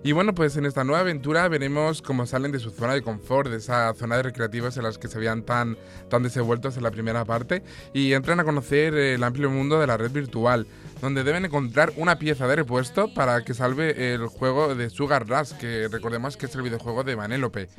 [0.04, 3.50] Y bueno, pues en esta nueva aventura veremos cómo salen de su zona de confort,
[3.50, 5.78] de esa zona de recreativos en las que se veían tan,
[6.10, 9.98] tan desenvueltos en la primera parte, y entran a conocer el amplio mundo de la
[9.98, 10.68] red virtual,
[11.02, 15.54] donde deben encontrar una pieza de repuesto para que salve el juego de Sugar Rush,
[15.54, 17.70] que recordemos que es el videojuego de Vanellope.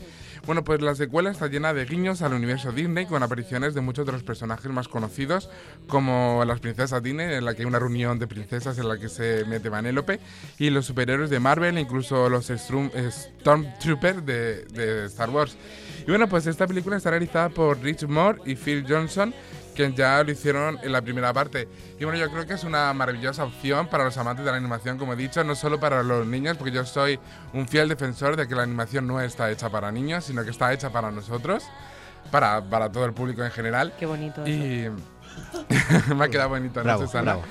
[0.44, 4.04] Bueno, pues la secuela está llena de guiños al universo Disney, con apariciones de muchos
[4.06, 5.48] de los personajes más conocidos,
[5.86, 9.08] como las princesas Disney, en la que hay una reunión de princesas en la que
[9.08, 10.18] se mete Vanellope,
[10.58, 15.56] y los superhéroes de Marvel, incluso los Stormtroopers de, de Star Wars.
[16.02, 19.32] Y bueno, pues esta película está realizada por Rich Moore y Phil Johnson,
[19.74, 21.68] que ya lo hicieron en la primera parte.
[21.98, 24.98] Y bueno, yo creo que es una maravillosa opción para los amantes de la animación,
[24.98, 27.18] como he dicho, no solo para los niños, porque yo soy
[27.54, 30.72] un fiel defensor de que la animación no está hecha para niños, sino que está
[30.72, 31.64] hecha para nosotros,
[32.30, 33.92] para, para todo el público en general.
[33.98, 34.46] Qué bonito.
[34.46, 34.88] Y
[36.16, 37.22] me ha quedado bonito, ¿no, Bravo, Susana?
[37.34, 37.42] bravo.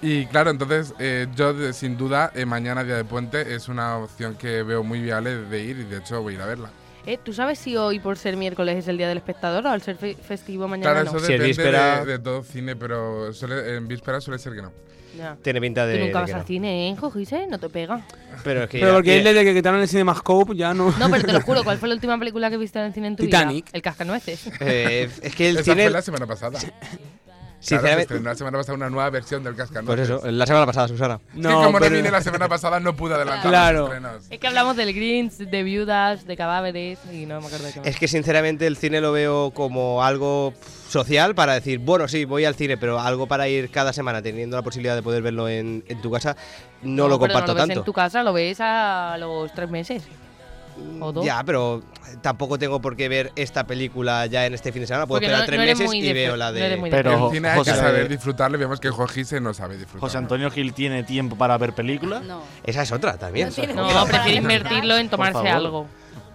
[0.00, 3.96] Y claro, entonces eh, yo de- sin duda eh, mañana día de puente es una
[3.96, 6.70] opción que veo muy viable de ir y de hecho voy a ir a verla.
[7.10, 9.80] Eh, ¿Tú sabes si hoy por ser miércoles es el día del espectador o al
[9.80, 11.18] ser fe- festivo mañana Claro, no?
[11.18, 14.70] eso depende de, de todo cine, pero suele- en víspera suele ser que no.
[15.16, 15.34] Ya.
[15.42, 16.46] Tiene pinta de, Tú nunca de vas que al no.
[16.46, 17.46] cine, ¿eh, Jojise?
[17.46, 18.06] No te pega.
[18.44, 20.90] Pero es que Pero ya- porque desde que quitaron el Cinemascope ya no.
[20.98, 23.06] No, pero te lo juro, ¿cuál fue la última película que viste en el cine
[23.06, 23.64] en tu Titanic.
[23.64, 23.70] vida?
[23.72, 24.46] El Cascanueces.
[24.60, 26.58] Eh, es que el Esa cine- fue la semana pasada.
[27.58, 30.08] Claro, se Sinceramente- estrenó la semana pasada una nueva versión del Cascanueces.
[30.08, 31.20] Pues eso, la semana pasada, Susana.
[31.34, 33.78] Es que como no vine la semana pasada no pude adelantar Claro.
[33.80, 34.26] los estrenos.
[34.30, 37.80] Es que hablamos del Grinch, de viudas, de cadáveres y no me acuerdo de qué.
[37.88, 40.54] Es que sinceramente el cine lo veo como algo
[40.88, 44.56] social para decir, bueno, sí, voy al cine, pero algo para ir cada semana teniendo
[44.56, 46.36] la posibilidad de poder verlo en, en tu casa,
[46.82, 47.80] no, lo pero comparto no lo ves tanto.
[47.80, 50.04] en tu casa, lo ves a los tres meses.
[51.00, 51.24] O dos.
[51.24, 51.82] Ya, pero
[52.22, 55.06] tampoco tengo por qué ver esta película ya en este fin de semana.
[55.06, 56.60] Puedo Porque esperar no- tres no eres meses muy y de- veo la de.
[56.60, 58.58] no eres muy de- Pero el cine hay que saber disfrutarle.
[58.58, 60.00] Vemos que Jorge no sabe disfrutar.
[60.00, 62.22] José Antonio Gil tiene tiempo para ver películas.
[62.24, 62.42] No.
[62.64, 63.50] Esa es otra también.
[63.74, 65.48] No, prefiere invertirlo en tomarse favor.
[65.48, 65.86] algo.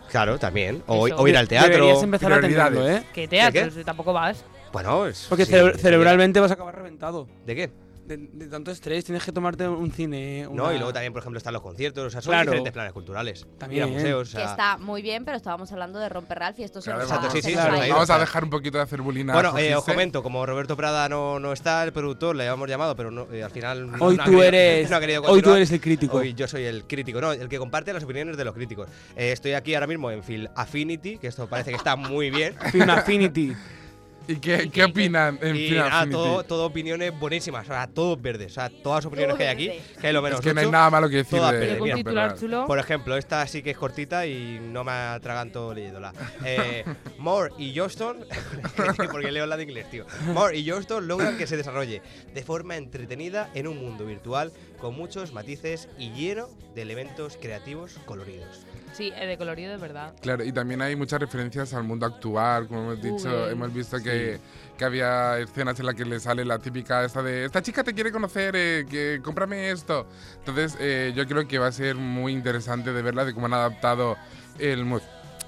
[0.09, 0.83] Claro, también.
[0.85, 1.15] O, Eso.
[1.17, 1.71] o ir al teatro.
[1.73, 3.03] Deberías empezar a tenerlo, ¿eh?
[3.13, 3.65] ¿Qué teatro?
[3.65, 4.43] ¿De Si tampoco vas.
[4.71, 5.25] Bueno, es.
[5.27, 5.81] Porque sí, cere- sí.
[5.81, 7.27] cerebralmente vas a acabar reventado.
[7.45, 7.71] ¿De qué?
[8.05, 10.43] De, de tanto estrés, tienes que tomarte un cine.
[10.51, 12.05] No, una- y luego también, por ejemplo, están los conciertos.
[12.05, 12.43] O sea, son Claro.
[12.51, 13.47] diferentes planes culturales.
[13.57, 13.87] También.
[13.87, 14.27] Ir a museos.
[14.29, 16.91] o Que sea- está muy bien, pero estábamos hablando de romper Ralph y esto se
[16.91, 17.61] Claro, nos sí, sí, ido.
[17.63, 21.07] Vamos a dejar un poquito de hacer bullying Bueno, eh, os comento, como Roberto Prada
[21.07, 23.89] no, no está, el productor, le habíamos llamado, pero no, eh, al final.
[23.89, 26.17] no- Hoy no tú querido- eres- no ha querido hoy tú eres el crítico.
[26.17, 28.89] Hoy yo soy el crítico, no, el que comparte las opiniones de los críticos.
[29.15, 32.53] Eh, estoy aquí ahora mismo en Phil Affinity, que esto parece que está muy bien.
[32.71, 33.53] Film Affinity.
[34.27, 36.11] ¿Y qué, qué opinan en Y nada, Affinity?
[36.11, 39.49] todo, todo opiniones buenísimas, o sea, todos verdes, o sea, todas las opiniones que hay
[39.49, 41.81] aquí, que hay lo menos Es que no hay nada malo que decir todas verdes.
[41.81, 42.65] Mira, titular chulo.
[42.65, 46.13] Por ejemplo, esta sí que es cortita y no me atraganto leyéndola.
[46.45, 46.85] Eh,
[47.17, 48.25] Moore y Johnston,
[49.11, 50.05] porque leo la de inglés, tío.
[50.33, 52.01] Moore y Johnston logran que se desarrolle
[52.33, 57.99] de forma entretenida en un mundo virtual con muchos matices y lleno de elementos creativos
[58.05, 58.65] coloridos.
[58.93, 60.13] Sí, eh, de colorido es verdad.
[60.21, 63.51] Claro, y también hay muchas referencias al mundo actual, como hemos dicho, Google.
[63.51, 64.39] hemos visto que,
[64.77, 67.93] que había escenas en las que le sale la típica esta de esta chica te
[67.93, 70.07] quiere conocer, eh, que cómprame esto.
[70.39, 73.53] Entonces eh, yo creo que va a ser muy interesante de verla, de cómo han
[73.53, 74.17] adaptado
[74.59, 74.85] el,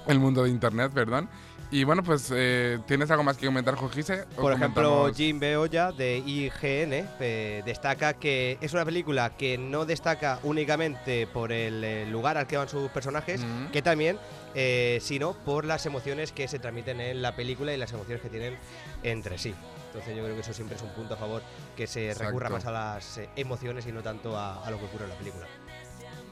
[0.06, 1.28] el mundo de internet, perdón.
[1.68, 4.24] Y bueno, pues, eh, ¿tienes algo más que comentar, Jojise?
[4.36, 5.16] ¿O Por ejemplo, comentamos?
[5.16, 11.50] Jim Beoya de IGN eh, destaca que es una película que no destaca únicamente por
[11.50, 13.66] el eh, lugar al que van sus personajes, Mm.
[13.72, 14.16] que también,
[14.54, 18.28] eh, sino por las emociones que se transmiten en la película y las emociones que
[18.30, 18.56] tienen
[19.02, 19.52] entre sí.
[19.88, 21.42] Entonces yo creo que eso siempre es un punto a favor,
[21.76, 22.26] que se Exacto.
[22.28, 25.10] recurra más a las eh, emociones y no tanto a, a lo que ocurre en
[25.10, 25.46] la película.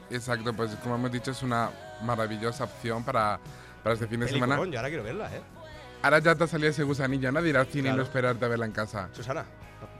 [0.09, 1.71] Exacto, pues como hemos dicho, es una
[2.03, 3.39] maravillosa opción para,
[3.85, 4.55] para este fin de semana.
[4.55, 5.41] Yo ahora quiero verla, ¿eh?
[6.01, 7.39] Ahora ya te ha salido ese gusanillo, ¿no?
[7.39, 9.09] De ir al cine y no esperarte a verla en casa.
[9.13, 9.45] Susana,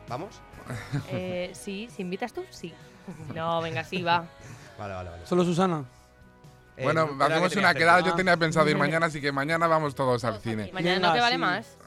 [0.09, 0.41] ¿vamos?
[1.11, 2.73] Eh, sí, si invitas tú, sí.
[3.35, 4.25] No, venga, sí, va.
[4.79, 5.27] Vale, vale, vale.
[5.27, 5.85] Solo Susana.
[6.75, 7.99] Eh, Bueno, espera, hacemos que una quedada.
[7.99, 10.71] Yo tenía pensado ir mañana, así que mañana vamos todos al cine.
[10.73, 11.41] Mañana no te vale sí.
[11.41, 11.77] más.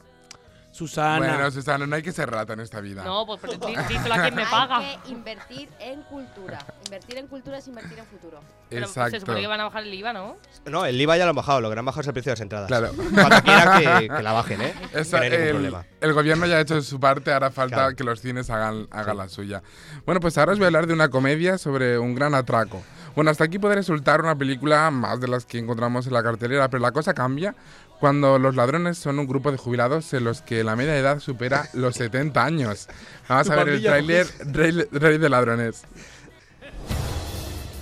[0.71, 1.19] Susana.
[1.19, 3.03] Bueno, Susana, no hay que ser rata en esta vida.
[3.03, 4.79] No, pues pero dí- díselo a quien me paga.
[4.79, 6.59] Hay que invertir en cultura.
[6.85, 8.41] Invertir en cultura es invertir en futuro.
[8.69, 9.11] Pero pues, Exacto.
[9.12, 10.37] se supone que van a bajar el IVA, ¿no?
[10.66, 12.35] No, el IVA ya lo han bajado, lo que han bajado es el precio de
[12.35, 12.69] las entradas.
[12.69, 12.93] Claro.
[13.14, 14.75] Cuando quieran que, que la bajen, ¿eh?
[14.93, 15.87] Eso, no hay ningún el, problema.
[16.01, 17.97] el gobierno ya ha hecho su parte, ahora falta Claro.
[17.97, 19.62] que los cines hagan, hagan la suya.
[20.05, 22.83] Bueno, pues ahora os voy a hablar de una comedia sobre un gran atraco.
[23.15, 26.69] Bueno, hasta aquí puede resultar una película más de las que encontramos en la cartelera,
[26.69, 27.55] pero la cosa cambia
[28.01, 31.69] cuando los ladrones son un grupo de jubilados en los que la media edad supera
[31.75, 32.89] los 70 años.
[33.29, 35.83] Vamos a ver el tráiler Rey, Rey de Ladrones.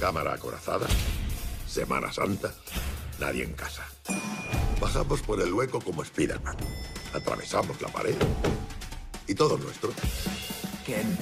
[0.01, 0.87] Cámara acorazada.
[1.67, 2.53] Semana Santa.
[3.19, 3.83] Nadie en casa.
[4.81, 6.57] Bajamos por el hueco como Spiderman.
[7.15, 8.15] Atravesamos la pared.
[9.27, 9.91] Y todo nuestro.
[10.85, 11.17] ¿Quién?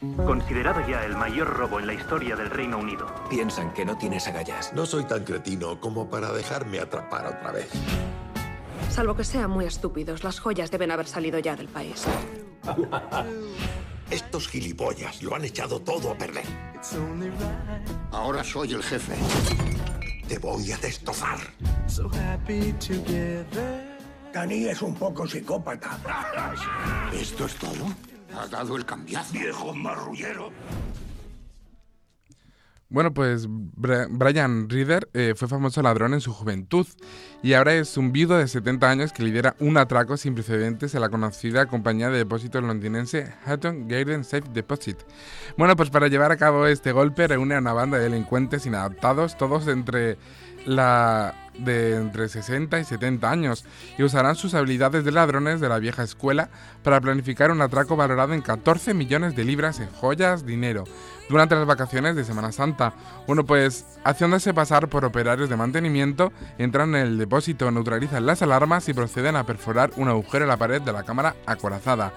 [0.00, 3.06] Considerado ya el mayor robo en la historia del Reino Unido.
[3.28, 4.72] Piensan que no tienes agallas.
[4.72, 7.68] No soy tan cretino como para dejarme atrapar otra vez.
[8.88, 12.06] Salvo que sean muy estúpidos, las joyas deben haber salido ya del país.
[14.10, 16.44] Estos gilipollas lo han echado todo a perder.
[18.10, 19.14] Ahora soy el jefe.
[20.26, 21.38] Te voy a destrozar.
[24.32, 25.98] Dani es un poco psicópata.
[27.12, 28.09] ¿Esto es todo?
[28.36, 29.32] ¿Has dado el cambiazo?
[29.32, 30.50] Viejo marrullero.
[32.90, 36.88] Bueno, pues Brian Reader eh, fue famoso ladrón en su juventud
[37.40, 41.02] y ahora es un viudo de 70 años que lidera un atraco sin precedentes en
[41.02, 44.98] la conocida compañía de depósitos londinense Hatton Garden Safe Deposit.
[45.56, 49.38] Bueno, pues para llevar a cabo este golpe reúne a una banda de delincuentes inadaptados,
[49.38, 50.18] todos entre
[50.66, 53.64] la de entre 60 y 70 años
[53.98, 56.48] y usarán sus habilidades de ladrones de la vieja escuela
[56.82, 60.84] para planificar un atraco valorado en 14 millones de libras en joyas, dinero,
[61.28, 62.94] durante las vacaciones de Semana Santa.
[63.26, 68.88] Bueno, pues haciéndose pasar por operarios de mantenimiento, entran en el depósito, neutralizan las alarmas
[68.88, 72.12] y proceden a perforar un agujero en la pared de la cámara acorazada.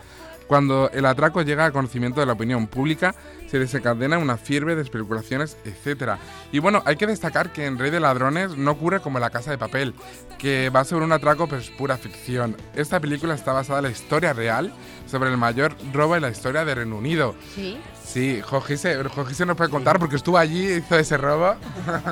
[0.48, 3.16] Cuando el atraco llega a conocimiento de la opinión pública,
[3.48, 6.14] se desencadena una fiebre de especulaciones, etc.
[6.52, 9.30] Y bueno, hay que destacar que en Rey de Ladrones no ocurre como en La
[9.30, 9.94] Casa de Papel,
[10.38, 12.58] que va sobre un atraco pero es pura ficción.
[12.76, 14.74] Esta película está basada en la historia real
[15.06, 17.36] sobre el mayor robo en la historia de Reino Unido.
[17.56, 17.78] Sí.
[18.04, 21.56] Sí, Jojise, Jojise nos puede contar porque estuvo allí y hizo ese robo.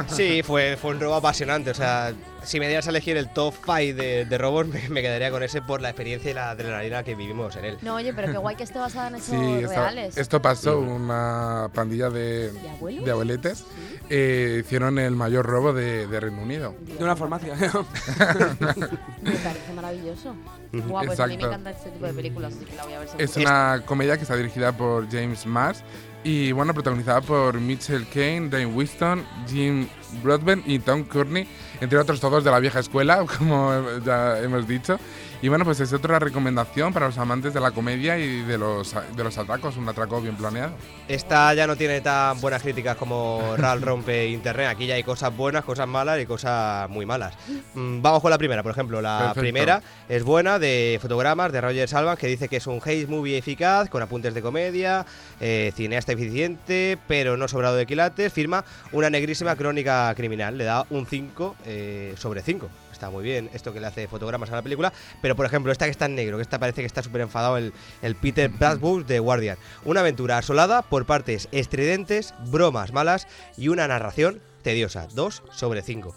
[0.07, 1.71] Sí, fue, fue un robo apasionante.
[1.71, 2.13] O sea,
[2.43, 5.43] si me dieras a elegir el top 5 de, de robos, me, me quedaría con
[5.43, 7.77] ese por la experiencia y la adrenalina que vivimos en él.
[7.81, 10.17] No, oye, pero qué guay que esté basada en hechos Sí, esto, reales.
[10.17, 13.05] esto pasó, una pandilla de, ¿De abuelos?
[13.05, 13.63] de abueletes
[14.09, 16.75] eh, hicieron el mayor robo de, de Reino Unido.
[16.97, 17.53] De una farmacia.
[19.21, 20.35] Me parece maravilloso.
[20.73, 21.47] Guau, pues a mí me Exacto.
[21.47, 23.09] encanta este tipo de películas, así que la voy a ver.
[23.17, 25.83] Es una comedia que está dirigida por James Mars
[26.23, 29.87] y bueno, protagonizada por Mitchell Kane, Dane Winston, Jim
[30.23, 31.47] Broadbent y Tom Courtney,
[31.79, 33.73] entre otros todos de la vieja escuela, como
[34.05, 34.99] ya hemos dicho.
[35.43, 38.95] Y bueno, pues es otra recomendación para los amantes de la comedia y de los,
[39.15, 40.73] de los atracos, un atraco bien planeado.
[41.07, 44.67] Esta ya no tiene tan buenas críticas como Ral rompe internet.
[44.67, 47.33] Aquí ya hay cosas buenas, cosas malas y cosas muy malas.
[47.73, 49.01] Mm, Vamos con la primera, por ejemplo.
[49.01, 49.41] La Perfecto.
[49.41, 53.35] primera es buena, de fotogramas, de Roger Salvan, que dice que es un haze movie
[53.35, 55.07] eficaz, con apuntes de comedia,
[55.39, 58.31] eh, cineasta eficiente, pero no sobrado de quilates.
[58.31, 60.55] Firma una negrísima crónica criminal.
[60.55, 62.69] Le da un 5 eh, sobre 5.
[63.01, 64.93] Está muy bien esto que le hace fotogramas a la película.
[65.23, 67.57] Pero, por ejemplo, esta que está en negro, que esta parece que está súper enfadado,
[67.57, 67.73] el,
[68.03, 69.57] el Peter Bradbury de Guardian.
[69.85, 73.27] Una aventura asolada por partes estridentes, bromas malas
[73.57, 75.07] y una narración tediosa.
[75.15, 76.13] 2 sobre 5.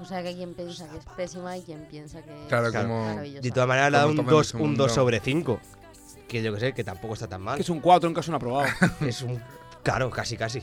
[0.00, 2.74] O sea, que hay quien piensa que es pésima y quien piensa que Claro, es
[2.74, 3.42] como- maravillosa.
[3.42, 4.84] De todas maneras, le da un todo en 2 este un mundo.
[4.84, 5.60] 2 sobre 5.
[6.26, 7.56] Que yo que sé, que tampoco está tan mal.
[7.56, 8.66] Que es un 4 en caso no aprobado.
[9.02, 9.42] es un.
[9.82, 10.62] Claro, casi, casi.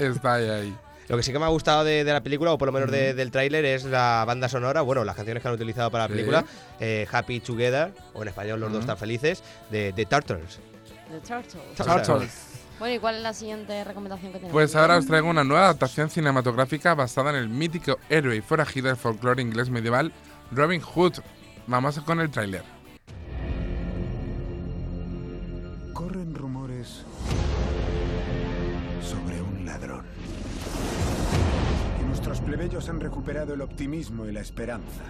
[0.00, 0.76] Está ahí, ahí.
[1.12, 2.90] Lo que sí que me ha gustado de, de la película, o por lo menos
[2.90, 6.08] de- del tráiler, es la banda sonora, bueno, las canciones que han utilizado para la
[6.08, 6.12] Sí.
[6.14, 6.42] película,
[6.80, 10.58] eh, Happy Together, o en español Los dos están felices, de, de Turtles.
[11.10, 11.76] The Turtles.
[11.76, 12.46] Turtles.
[12.78, 14.52] Bueno, ¿y cuál es la siguiente recomendación que tenemos?
[14.54, 18.86] Pues ahora os traigo una nueva adaptación cinematográfica basada en el mítico héroe y forajido
[18.88, 20.14] del folclore inglés medieval
[20.50, 21.16] Robin Hood.
[21.66, 22.62] Vamos con el tráiler.
[25.92, 27.02] Corren rumores
[29.02, 30.06] sobre un ladrón.
[32.32, 35.04] Nuestros plebeyos han recuperado el optimismo y la esperanza.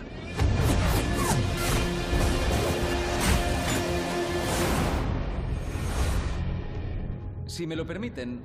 [7.47, 8.41] Si me lo permiten,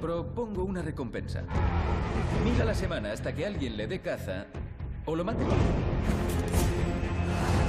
[0.00, 1.44] propongo una recompensa.
[2.42, 4.46] Mil a la semana hasta que alguien le dé caza
[5.04, 5.44] o lo mate.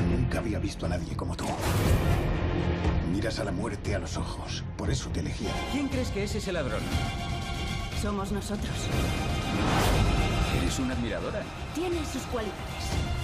[0.09, 1.45] Nunca había visto a nadie como tú.
[3.11, 4.63] Miras a la muerte a los ojos.
[4.75, 5.45] Por eso te elegí.
[5.71, 6.81] ¿Quién crees que es ese ladrón?
[8.03, 8.69] Somos nosotros.
[10.57, 11.41] ¿Eres una admiradora?
[11.73, 13.22] Tiene sus cualidades.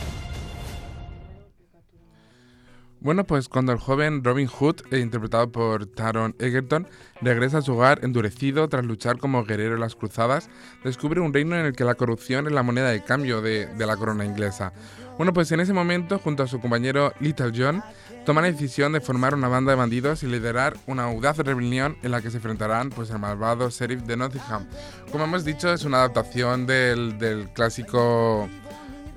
[3.01, 6.85] Bueno, pues cuando el joven Robin Hood, eh, interpretado por Taron Egerton,
[7.21, 10.49] regresa a su hogar endurecido tras luchar como guerrero en las cruzadas,
[10.83, 13.85] descubre un reino en el que la corrupción es la moneda de cambio de, de
[13.85, 14.73] la corona inglesa.
[15.17, 17.81] Bueno, pues en ese momento, junto a su compañero Little John,
[18.25, 22.11] toma la decisión de formar una banda de bandidos y liderar una audaz rebelión en
[22.11, 24.67] la que se enfrentarán pues, el malvado sheriff de Nottingham.
[25.09, 28.49] Como hemos dicho, es una adaptación del, del clásico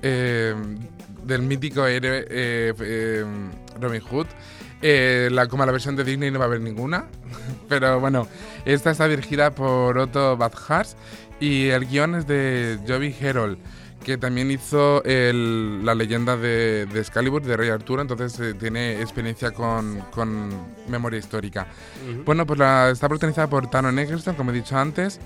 [0.01, 0.55] eh,
[1.23, 3.25] del mítico héroe eh, eh,
[3.79, 4.27] Robin Hood.
[4.81, 7.05] Eh, la, como la versión de Disney no va a haber ninguna.
[7.69, 8.27] Pero bueno,
[8.65, 10.95] esta está dirigida por Otto Badhars
[11.39, 13.57] y el guion es de Joby Herold,
[14.03, 19.01] que también hizo el- la leyenda de, de Excalibur, de Rey Arturo, entonces eh, tiene
[19.01, 20.49] experiencia con, con
[20.89, 21.67] memoria histórica.
[22.11, 22.23] Ujú.
[22.25, 25.19] Bueno, pues la, está protagonizada por Taron Egerton, como he dicho antes,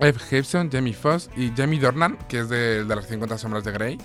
[0.00, 3.72] Eve Gibson, Jamie Foxx y Jamie Dornan, que es de, de las 50 sombras de
[3.72, 3.98] Grey.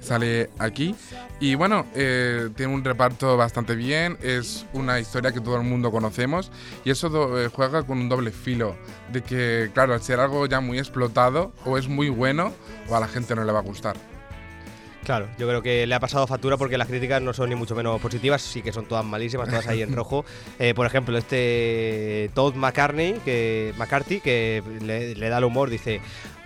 [0.00, 0.94] Sale aquí.
[1.40, 4.16] Y bueno, eh, tiene un reparto bastante bien.
[4.22, 6.50] Es una historia que todo el mundo conocemos.
[6.84, 8.76] Y eso do- eh, juega con un doble filo.
[9.12, 12.52] De que, claro, al ser algo ya muy explotado, o es muy bueno,
[12.88, 13.94] o a la gente no le va a gustar.
[15.04, 17.74] Claro, yo creo que le ha pasado factura porque las críticas no son ni mucho
[17.74, 20.24] menos positivas, sí que son todas malísimas, todas ahí en rojo.
[20.58, 26.00] Eh, por ejemplo, este Todd McCartney, que, McCarthy, que le, le da el humor, dice...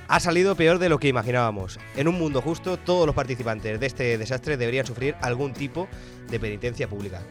[0.09, 1.79] Ha salido peor de lo que imaginábamos.
[1.97, 5.89] En un mundo justo, todos los participantes de este desastre deberían sufrir algún tipo
[6.31, 7.23] de penitencia pública.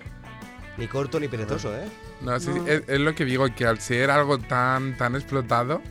[0.77, 1.85] Ni corto ni perezoso, ¿eh?
[2.21, 2.67] No, sí, No.
[2.67, 5.81] Es, es lo que digo, que al ser algo tan, tan explotado,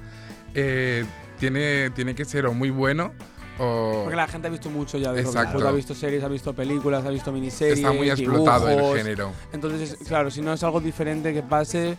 [0.54, 1.04] eh,
[1.38, 3.12] tiene, tiene que ser o muy bueno
[3.58, 4.00] o...
[4.04, 5.66] Porque la gente ha visto mucho ya de Exacto.
[5.68, 7.78] Ha visto series, ha visto películas, ha visto miniseries.
[7.78, 9.32] Está muy explotado el género.
[9.52, 11.96] Entonces, es- claro, si no es algo diferente que pase,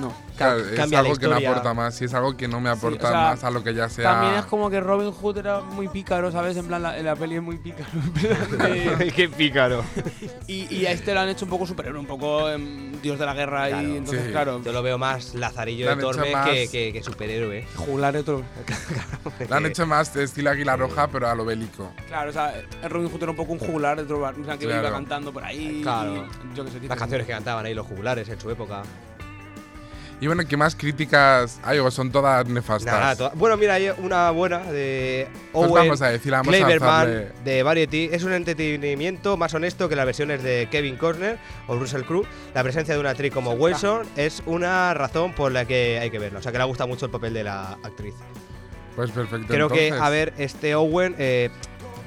[0.00, 0.12] no.
[0.36, 3.10] Claro, es algo que no aporta más, si es algo que no me aporta o
[3.10, 4.10] sea, más a lo que ya sea...
[4.12, 6.58] También es como que Robin Hood era muy pícaro, ¿sabes?
[6.58, 7.86] En plan, la, la peli es muy pícaro.
[8.98, 9.82] de- Qué pícaro.
[10.46, 13.24] y, y a este lo han hecho un poco superhéroe, un poco em, dios de
[13.24, 13.70] la guerra.
[13.70, 14.60] y entonces, claro.
[14.62, 17.66] Yo lo veo más lazarillo de Tormes más- que, que- que superhéroe.
[17.76, 18.42] Juglar de otro.
[19.48, 21.90] Lo han hecho más de estilo Águila Roja, pero a lo bélico.
[22.08, 24.44] Claro, o sea, el Robin Hood era un poco un juglar de otro bar, o
[24.44, 24.82] sea, que Claro.
[24.82, 25.80] iba cantando por ahí.
[25.82, 26.26] Claro.
[26.52, 28.82] y yo qué sé, Las canciones que cantaban ahí los jugulares en su época.
[30.18, 32.90] Y bueno, ¿qué más críticas hay o son todas nefastas?
[32.92, 36.56] Nada, toda- Bueno, mira, hay una buena de Pues Owen vamos a decir, vamos a
[36.56, 38.08] Cleverman de Variety.
[38.10, 42.26] Es un entretenimiento más honesto que las versiones de Kevin Costner o Russell Crowe.
[42.54, 46.18] La presencia de una actriz como Wilson es una razón por la que hay que
[46.18, 46.38] verla.
[46.38, 48.14] O sea, que le gusta mucho el papel de la actriz.
[48.96, 49.48] Pues perfecto.
[49.52, 51.50] Creo que, a ver, este Owen eh,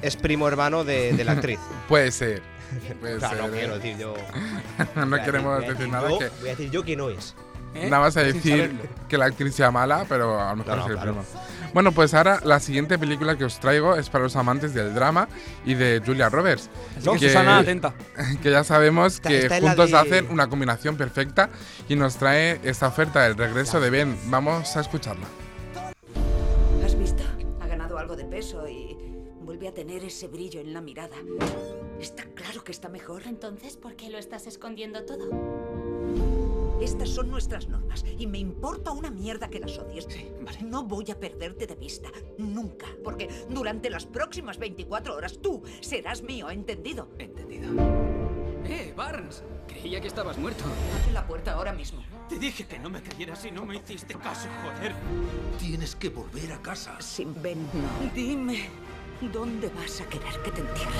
[0.02, 1.60] es primo hermano de, de la actriz.
[1.88, 2.42] Puede ser.
[3.00, 3.58] Puede Claro, ser, no ¿eh?
[3.60, 4.14] quiero decir yo.
[5.06, 6.28] no queremos voy a decir nada yo- que.
[6.40, 7.36] Voy a decir yo que no es.
[7.74, 7.88] ¿Eh?
[7.88, 8.76] Nada más a decir
[9.08, 11.12] que la actriz sea mala, pero a lo mejor No, no, es el claro.
[11.12, 11.26] primo.
[11.72, 15.28] Bueno, pues ahora la siguiente película que os traigo es para los amantes del drama
[15.64, 16.68] y de Julia Roberts.
[16.98, 17.94] Así que, Susana, atenta.
[18.42, 21.48] que ya sabemos que juntos de- hacen una combinación perfecta
[21.88, 24.18] y nos trae esta oferta del regreso de Ben.
[24.26, 25.26] Vamos a escucharla.
[26.84, 27.22] ¿Has visto?
[27.60, 28.96] Ha ganado algo de peso y
[29.42, 31.14] vuelve a tener ese brillo en la mirada.
[32.00, 33.22] Está claro que está mejor.
[33.26, 35.30] Entonces, ¿por qué lo estás escondiendo todo?
[36.80, 40.08] Estas son nuestras normas y me importa una mierda que las odies.
[40.62, 42.08] No voy a perderte de vista,
[42.38, 47.08] nunca, porque durante las próximas 24 horas tú serás mío, ¿entendido?
[47.18, 47.70] Entendido.
[48.64, 49.42] Eh, Barnes.
[49.66, 50.64] Creía que estabas muerto.
[50.64, 52.02] Abre la puerta ahora mismo.
[52.28, 54.94] Te dije que no me creyeras y no me hiciste caso, joder.
[55.58, 57.00] Tienes que volver a casa.
[57.00, 58.10] Sin Ben, no.
[58.14, 58.68] Dime,
[59.32, 60.90] ¿dónde vas a querer que te entierre?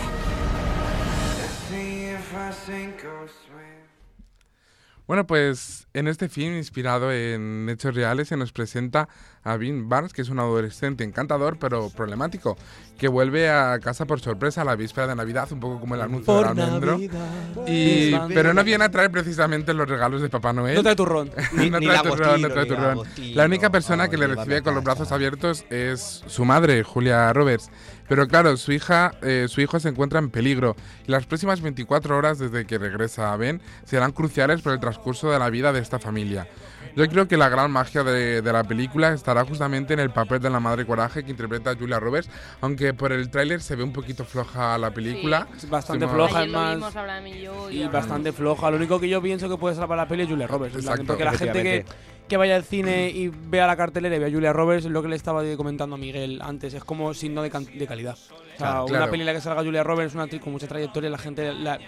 [5.11, 9.09] Bueno, pues en este film inspirado en hechos reales se nos presenta
[9.43, 12.57] a Vin Barnes, que es un adolescente encantador pero problemático,
[12.99, 16.03] que vuelve a casa por sorpresa a la víspera de Navidad, un poco como el
[16.03, 16.93] anuncio Por del almendro.
[16.93, 17.29] Navidad.
[17.67, 20.77] Y, pero no viene a traer precisamente los regalos de Papá Noel.
[20.77, 21.31] No trae turrón.
[21.53, 23.35] no ni trae turrón, no trae.
[23.35, 27.71] La única persona que le recibe con los brazos abiertos es su madre, Julia Roberts.
[28.11, 30.75] Pero claro, su hija, eh, su hijo se encuentra en peligro
[31.07, 35.31] y las próximas 24 horas desde que regresa a Ben serán cruciales para el transcurso
[35.31, 36.49] de la vida de esta familia.
[36.97, 40.41] Yo creo que la gran magia de, de la película estará justamente en el papel
[40.41, 42.29] de la madre coraje que interpreta Julia Roberts,
[42.61, 45.47] aunque por el tráiler se ve un poquito floja la película.
[45.57, 46.75] Es bastante floja, Ayer es lo más.
[46.77, 47.71] vimos, Abraham y yo.
[47.71, 48.71] Y bastante floja.
[48.71, 50.77] Lo único que yo pienso que puede salvar la peli es Julia Roberts.
[50.77, 51.85] Exacto, porque la gente
[52.29, 55.09] que, vaya al cine y vea la cartelera y vea a Julia Roberts, lo que
[55.09, 58.15] le estaba comentando a Miguel antes, es como signo de, can- de calidad.
[58.15, 59.11] O sea, Claro, una claro.
[59.11, 61.79] peli en la que salga Julia Roberts, una actriz con mucha trayectoria, la gente la,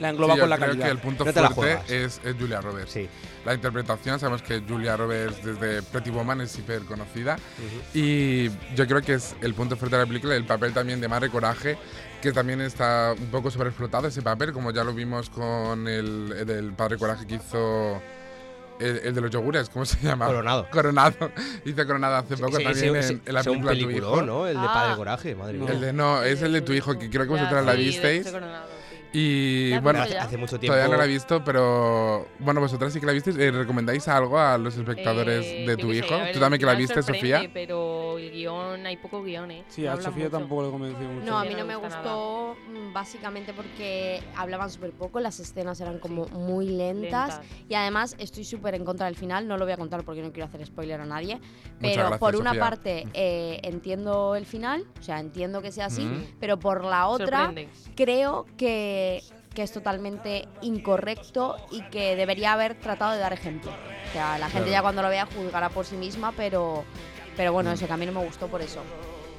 [0.00, 0.84] la engloba Sí, con la creo calidad.
[0.86, 2.98] que el punto No fuerte es, es Julia Roberts.
[3.44, 7.36] La interpretación, sabemos que Julia Roberts desde Pretty Woman es hiper conocida.
[7.94, 11.08] Y yo creo que es el punto fuerte de la película, el papel también de
[11.08, 11.78] Madre Coraje,
[12.20, 16.46] que también está un poco sobreexplotado ese papel, como ya lo vimos con el, el
[16.46, 18.00] del Padre Coraje que hizo.
[18.78, 20.24] El, el de los yogures, ¿cómo se llama?
[20.26, 20.66] Coronado.
[20.70, 21.30] Coronado.
[21.66, 23.86] Hizo Coronado hace poco sí, también sí, en, sí, en la sí, un película Tu
[23.88, 24.22] peliculón, Hijo.
[24.22, 24.46] ¿no?
[24.46, 25.70] El de Padre Coraje, madre mía.
[25.70, 27.84] El de, no, es el de tu hijo, que creo que vosotras la sí, de
[27.84, 28.24] visteis.
[28.26, 28.40] este
[29.12, 30.02] Y bueno.
[30.02, 33.36] Hace mucho Todavía tiempo- no la he visto, pero bueno, vosotras sí que la visteis.
[33.38, 36.16] Eh, ¿Recomendáis algo a los espectadores Eh, de yo tu sé, hijo?
[36.16, 37.50] ver, ¿Tú también que la viste, Sofía?
[37.52, 39.64] Pero el guion, hay poco guion, ¿eh?
[39.68, 40.38] Sí, No a Sofía mucho.
[40.38, 41.26] tampoco le convenció mucho.
[41.26, 45.80] No, a mí no no me gustó mm, básicamente porque hablaban súper poco, las escenas
[45.80, 47.40] eran como muy lentas, Lentas.
[47.68, 50.32] y además estoy súper en contra del final, no lo voy a contar porque no
[50.32, 52.60] quiero hacer spoiler a nadie, Muchas pero gracias, por una Sofía.
[52.60, 56.24] parte eh, entiendo el final, o sea, entiendo que sea así, Ujú.
[56.40, 57.52] pero por la otra
[57.96, 59.22] creo que,
[59.54, 63.70] que es totalmente incorrecto y que debería haber tratado de dar ejemplo.
[64.08, 64.72] O sea, la gente Claro.
[64.72, 66.84] ya cuando lo vea juzgará por sí misma, pero,
[67.40, 67.72] pero bueno, Mm.
[67.72, 68.82] eso que a mí no me gustó por eso.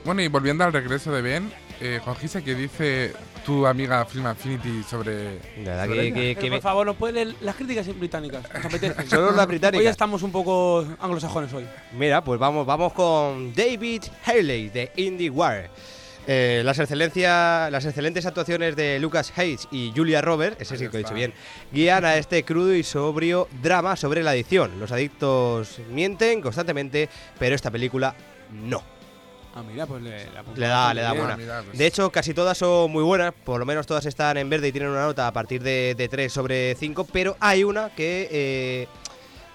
[0.03, 3.13] Bueno, y volviendo al regreso de Ben, eh, Juan Gisa, ¿qué dice
[3.45, 5.37] tu amiga Film Affinity sobre.
[5.57, 6.35] verdad sobre ella?
[6.41, 8.41] Pero, por favor, ¿nos puede leer las críticas británicas?
[8.51, 9.05] ¿Nos apetece?
[9.07, 9.81] Solo las británicas.
[9.85, 11.67] Hoy estamos un poco anglosajones hoy.
[11.95, 15.69] Mira, pues vamos, vamos con David Haley de IndieWire.
[16.27, 20.97] Eh, las, excelencia, las excelentes actuaciones de Lucas Hayes y Julia Roberts, ese sí que
[20.97, 21.33] he dicho bien,
[21.71, 24.79] guían a este crudo y sobrio drama sobre la adicción.
[24.79, 27.09] Los adictos mienten constantemente,
[27.39, 28.15] pero esta película
[28.51, 28.83] no.
[29.53, 31.37] Ah, mira, pues le, la Le da, le da buena.
[31.73, 34.71] De hecho, casi todas son muy buenas, por lo menos todas están en verde y
[34.71, 38.87] tienen una nota a partir de, de 3 sobre 5, pero hay una que eh,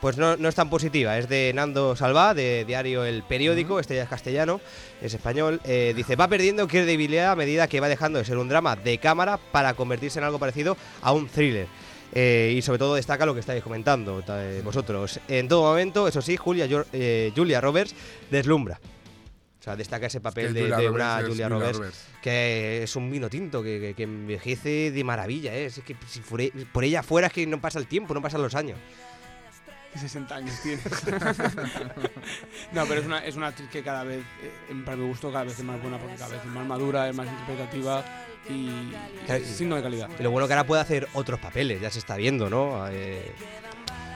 [0.06, 3.96] pues no, no es tan positiva, es de Nando Salvá, de diario El Periódico, este
[3.96, 4.60] ya es castellano,
[5.02, 8.48] es español, eh, dice, va perdiendo credibilidad a medida que va dejando de ser un
[8.48, 11.66] drama de cámara para convertirse en algo parecido a un thriller.
[12.14, 15.18] Eh, y sobre todo destaca lo que estáis comentando ta- eh, vosotros.
[15.26, 17.92] En todo momento, eso sí, Julia, eh, Julia Roberts
[18.30, 18.78] deslumbra.
[19.58, 22.04] O sea, destaca ese papel que de, Julia de Roberts una Julia Roberts, Roberts.
[22.22, 25.52] que es un vino tinto, que, que- que envejece de maravilla.
[25.52, 25.64] ¿eh?
[25.66, 28.54] Es que si por ella fuera es que no pasa el tiempo, no pasan los
[28.54, 28.78] años.
[29.96, 30.82] Y 60 años tiene.
[32.72, 35.44] no, pero es una, es una actriz que cada vez, eh, para mi gusto, cada
[35.44, 38.04] vez es más buena porque cada vez es más madura, es más interpretativa
[38.48, 38.92] y, y
[39.28, 40.08] es signo de calidad.
[40.18, 42.86] Y lo bueno que ahora puede hacer otros papeles, ya se está viendo, ¿no?
[42.90, 43.32] Eh,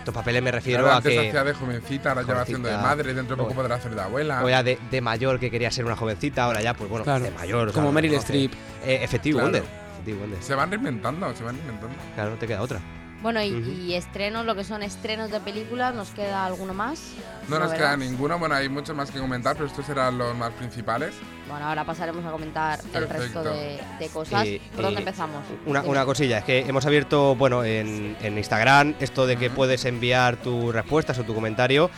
[0.03, 1.29] otros papeles me refiero Claro, a antes que...
[1.29, 3.75] hacía de jovencita, ahora ya va haciendo de jovencita, madre, dentro de poco o- podrá
[3.77, 4.45] hacer de abuela.
[4.45, 7.25] O ya de, de mayor que quería ser una jovencita, ahora ya, pues bueno, Claro,
[7.25, 7.69] de mayor.
[7.69, 8.53] o sea, como Meryl Streep.
[8.85, 9.47] Eh, Effective Claro.
[9.47, 9.63] Wonder.
[9.93, 10.43] Effective Wonder.
[10.43, 11.95] Se van reinventando, se van reinventando.
[12.15, 12.81] Claro, no te queda otra.
[13.23, 17.13] Bueno, y, y estrenos, lo que son estrenos de películas, ¿nos queda alguno más?
[17.49, 20.53] No nos queda ninguno, bueno, hay muchos más que comentar, pero estos eran los más
[20.53, 21.15] principales.
[21.49, 24.47] Bueno, ahora pasaremos a comentar el resto de, de cosas.
[24.47, 25.43] Eh, ¿Por dónde empezamos?
[25.67, 30.37] Una, cosilla, es que hemos abierto, bueno, en, en Instagram esto de que puedes enviar
[30.37, 31.91] tus respuestas o tu comentario.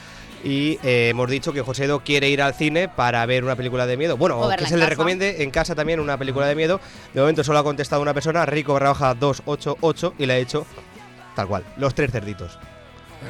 [0.45, 3.97] Y eh, hemos dicho que Josedo quiere ir al cine para ver una película de
[3.97, 4.17] miedo.
[4.17, 4.91] Bueno, O que se le casa.
[4.91, 6.81] recomiende en casa también una película de miedo.
[7.15, 10.67] De momento solo ha contestado una persona, Rico Barrabaja 288, y le ha hecho
[11.35, 12.59] tal cual, los tres cerditos.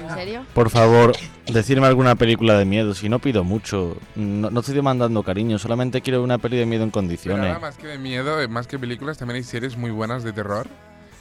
[0.09, 0.47] ¿En serio?
[0.55, 1.13] Por favor,
[1.47, 3.97] decirme alguna película de miedo, si no pido mucho.
[4.17, 7.47] No, no estoy demandando cariño, solamente quiero una peli de miedo en Pero condiciones.
[7.47, 10.33] ahora más que de miedo, eh, más que películas, también hay series muy buenas de
[10.33, 10.67] terror.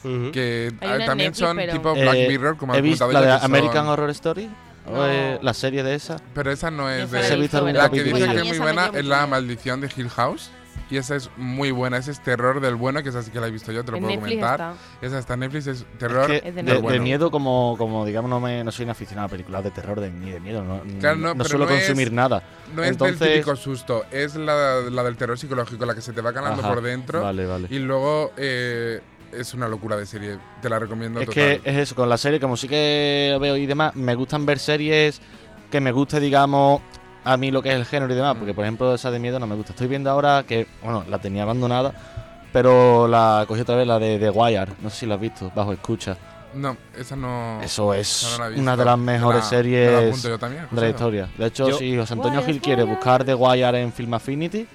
[0.04, 2.82] Que Hay ah, una en también Netflix, son pero- tipo Black Eh, Mirror, como ¿He
[2.82, 4.50] visto la de que son- American Horror Story?
[4.88, 5.08] ¿O, No.
[5.08, 6.16] eh, la serie de esa?
[6.34, 7.20] Pero esa no es de.
[7.20, 9.28] la he visto, algún La que dice que es muy buena es La.
[9.28, 10.50] Maldición de Hill House.
[10.92, 13.48] Y esa es muy buena, ese es terror del bueno, que esa sí que la
[13.48, 14.74] he visto yo, te lo En puedo Netflix comentar.
[15.02, 18.42] Esa está en Netflix, es terror Es que Es de miedo, como, como digamos, no,
[18.42, 20.64] me, no soy un aficionado a películas de terror de, ni de miedo.
[20.66, 22.44] No, Claro, no, suelo no es- consumir nada.
[22.76, 26.20] No es del típico susto, es la, la del terror psicológico, la que se te
[26.20, 27.22] va calando Ajá, por dentro.
[27.22, 27.68] Vale, vale.
[27.70, 29.00] Y luego eh,
[29.32, 31.62] es una locura de serie, te la recomiendo Es total.
[31.62, 34.60] que es eso, con la serie, como sí que veo y demás, me gustan ver
[34.60, 35.22] series
[35.70, 36.82] que me guste, digamos,
[37.24, 39.40] a mí lo que es el género y demás, porque por ejemplo esa de miedo
[39.40, 39.74] no me gusta.
[39.74, 41.94] Estoy viendo ahora que, bueno, la tenía abandonada,
[42.54, 45.52] pero la cogí otra vez, la de The Wire, no sé si la has visto,
[45.56, 46.18] bajo escucha.
[46.54, 47.62] No, esa no.
[47.62, 50.82] Eso es no la una de las mejores Me la- me la series también, de
[50.82, 51.30] la historia.
[51.38, 52.96] De hecho, Yo- si José Antonio Wire, Gil quiere Wire.
[52.96, 54.68] buscar The Wire en Film Affinity,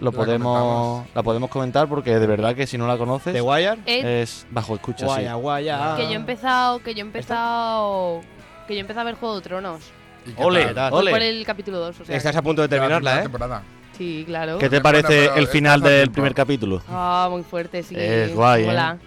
[0.00, 1.06] lo La podemos, comentamos.
[1.14, 3.80] la podemos comentar porque de verdad que si no la conoces, ¿The Wire?
[3.84, 5.04] Es bajo escucha, sí.
[5.04, 5.96] Guaya, guaya.
[5.96, 8.22] que yo he empezado, que yo he empezado,
[8.66, 9.82] que yo he empezado a ver Juego de Tronos.
[10.26, 11.10] ¿Y qué Ole, ole.
[11.10, 12.16] por el capítulo 2, o sea.
[12.16, 13.22] Estás a punto de De la terminarla, ¿eh?
[13.22, 13.62] temporada.
[13.96, 14.58] Sí, claro.
[14.58, 16.12] ¿Qué te parece el estás final del tiempo.
[16.14, 16.82] primer capítulo?
[16.88, 17.94] Ah, muy fuerte, sí.
[17.98, 18.66] Es guay, ¿eh?
[18.66, 18.98] Mola.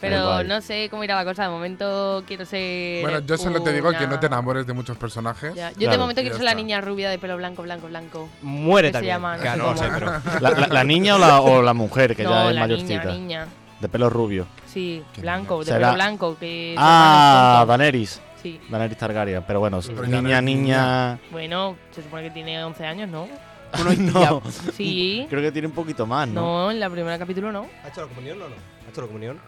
[0.00, 1.42] Pero no sé cómo irá la cosa.
[1.42, 3.02] De momento quiero ser.
[3.02, 5.54] Bueno, yo solo te digo que no te una- enamores de muchos personajes.
[5.54, 5.92] Ya, Yo Claro.
[5.92, 8.28] de momento quiero ser la niña rubia de pelo blanco, blanco, blanco.
[8.40, 9.14] Muere que se también.
[9.16, 10.12] llama, no Claro, sé no sé, cómo.
[10.24, 12.66] pero- La, la- la niña o la, o la mujer, que No, ya es la
[12.66, 13.12] niña, mayorcita.
[13.12, 13.46] niña.
[13.78, 14.46] De pelo rubio.
[14.66, 16.36] Sí, blanco, de Será- pelo blanco.
[16.40, 17.64] Que Ah.
[17.68, 18.22] Daenerys.
[18.42, 18.60] Sí.
[18.70, 19.42] Daenerys Targaryen.
[19.46, 21.18] Pero bueno, Pero niña, niña.
[21.30, 23.28] Bueno, se supone que tiene 11 años, ¿no?
[23.98, 24.42] no.
[24.76, 25.26] Sí.
[25.30, 26.40] Creo que tiene un poquito más, ¿no?
[26.40, 27.66] No, en la primera capítulo no.
[27.84, 28.54] ¿Ha hecho la comunión o no?
[28.86, 29.38] ¿Ha hecho la comunión?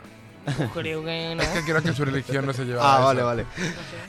[0.74, 1.42] Creo que no.
[1.42, 3.26] Es que creo que su religión no se lleva Ah, a vale, eso.
[3.26, 3.46] vale.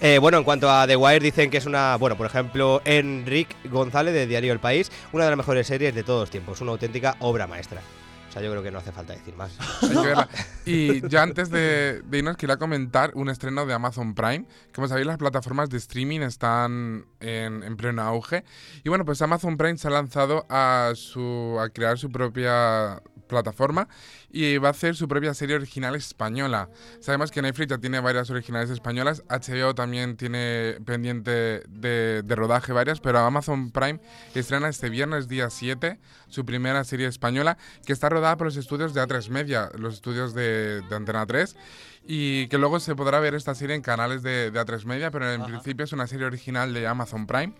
[0.01, 1.95] Eh, bueno, en cuanto a The Wire, dicen que es una.
[1.97, 6.03] Bueno, por ejemplo, Enric González de Diario El País, una de las mejores series de
[6.03, 7.81] todos los tiempos, una auténtica obra maestra.
[8.33, 9.51] O sea, yo creo que no hace falta decir más.
[10.65, 14.45] Y ya antes de, de irnos, quería comentar un estreno de Amazon Prime.
[14.73, 18.43] Como sabéis, las plataformas de streaming están en, en pleno auge.
[18.83, 23.87] Y bueno, pues Amazon Prime se ha lanzado a, su, a crear su propia plataforma
[24.31, 26.69] y va a hacer su propia serie original española.
[26.99, 32.73] Sabemos que Netflix ya tiene varias originales españolas, HBO también tiene pendiente de, de rodaje
[32.73, 33.99] varias, pero Amazon Prime
[34.33, 38.93] estrena este viernes día 7 su primera serie española que está rodada por los estudios
[38.93, 41.55] de A3 Media, los estudios de, de Antena 3
[42.05, 45.31] y que luego se podrá ver esta serie en canales de, de A3 Media, pero
[45.31, 47.53] en principio es una serie original de Amazon Prime.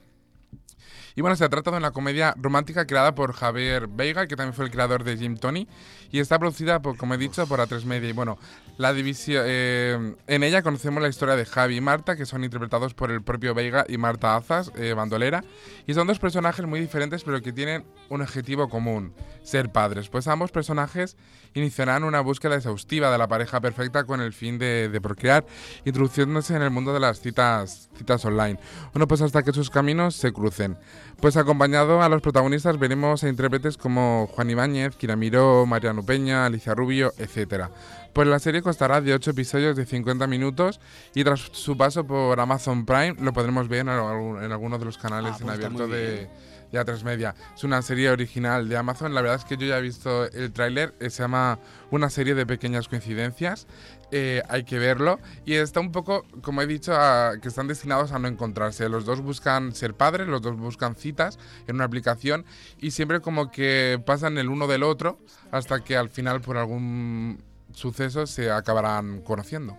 [1.16, 4.66] Y bueno, se trata de una comedia romántica creada por Javier Veiga, que también fue
[4.66, 5.68] el creador de Jim Tony,
[6.12, 8.10] y está producida, por, como he dicho, por A3 Media.
[8.10, 8.38] Y bueno,
[8.78, 12.94] la división, eh, en ella conocemos la historia de Javi y Marta, que son interpretados
[12.94, 15.44] por el propio Veiga y Marta Azas, eh, bandolera,
[15.86, 19.14] y son dos personajes muy diferentes, pero que tienen un objetivo común,
[19.44, 20.10] ser padres.
[20.10, 21.18] Pues ambos personajes
[21.54, 25.46] iniciarán una búsqueda exhaustiva de la pareja perfecta con el fin de, de procrear,
[25.86, 28.60] introduciéndose en el mundo de las citas, citas online.
[28.92, 30.78] Bueno, pues hasta que sus caminos se crucen.
[31.20, 36.46] Pues acompañado a los protagonistas veremos a intérpretes como Juan Ibáñez, Kira Miró, Mariano Peña,
[36.46, 37.70] Alicia Rubio, etc.
[38.14, 40.80] Pues la serie constará de 8 episodios de 50 minutos
[41.16, 44.98] y tras su paso por Amazon Prime lo podremos ver en, en algunos de los
[45.00, 46.30] canales Ah, en pues abierto de,
[46.72, 47.34] de A3 Media.
[47.56, 49.16] Es una serie original de Amazon.
[49.16, 50.94] La verdad es que yo ya he visto el tráiler.
[51.00, 51.58] eh, Se llama
[51.90, 53.66] Una serie de pequeñas coincidencias.
[54.12, 55.20] Eh, hay que verlo.
[55.44, 58.90] Y está un poco, como he dicho, a- que están destinados a no encontrarse.
[58.90, 62.46] Los dos buscan ser padres, los dos buscan citas en una aplicación
[62.80, 65.18] y siempre como que pasan el uno del otro
[65.50, 67.42] hasta que al final por algún
[67.74, 69.78] suceso se acabarán conociendo.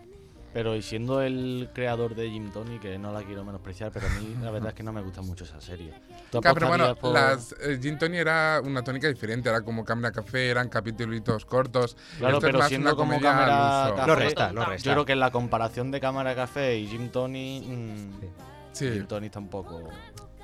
[0.52, 4.10] Pero y siendo el creador de Jim Tony, que no la quiero menospreciar, pero a
[4.10, 5.92] mí la verdad es que no me gusta mucho esa serie.
[6.30, 9.84] ¿Tú Claro, pero bueno, por- las eh, Gin Tony era una tónica diferente, era como
[9.84, 11.96] Cámara Café, eran capítulos cortos.
[12.18, 14.86] Claro, Esto es pero más siendo una como cámara café, No resta, no resta.
[14.86, 18.20] Yo creo que en la comparación de cámara café y Jim Tony, mm,
[18.70, 18.90] Sí.
[18.92, 19.40] Jim Tony está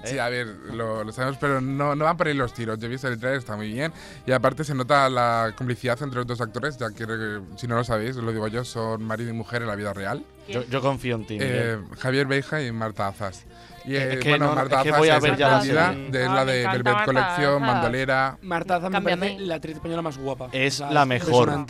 [0.01, 0.09] poco.
[0.09, 0.21] Sí, ¿eh?
[0.21, 2.79] a ver, lo, lo sabemos, pero no, no van por ahí los tiros.
[2.79, 3.93] Yo he visto el trailer, está muy bien.
[4.27, 7.77] Y aparte se nota la complicidad entre los dos actores, ya que, eh, si no
[7.77, 10.25] lo sabéis, os lo digo yo, son marido y mujer en la vida real.
[10.49, 11.39] Yo, yo confío en ti.
[11.41, 11.79] Eh.
[11.99, 13.45] Javier Beija y Marta Azas.
[13.85, 15.49] Y Es eh, que bueno, no, Marta es que Azas voy a es ver ya
[15.49, 15.63] la
[15.95, 17.75] de- Ah, la me de Velvet Marta Collection, Azas.
[17.75, 18.39] Bandolera.
[18.43, 19.27] Marta Azar me Cámbiame.
[19.29, 20.49] parece la actriz española más guapa.
[20.53, 21.67] Es O sea, la mejor.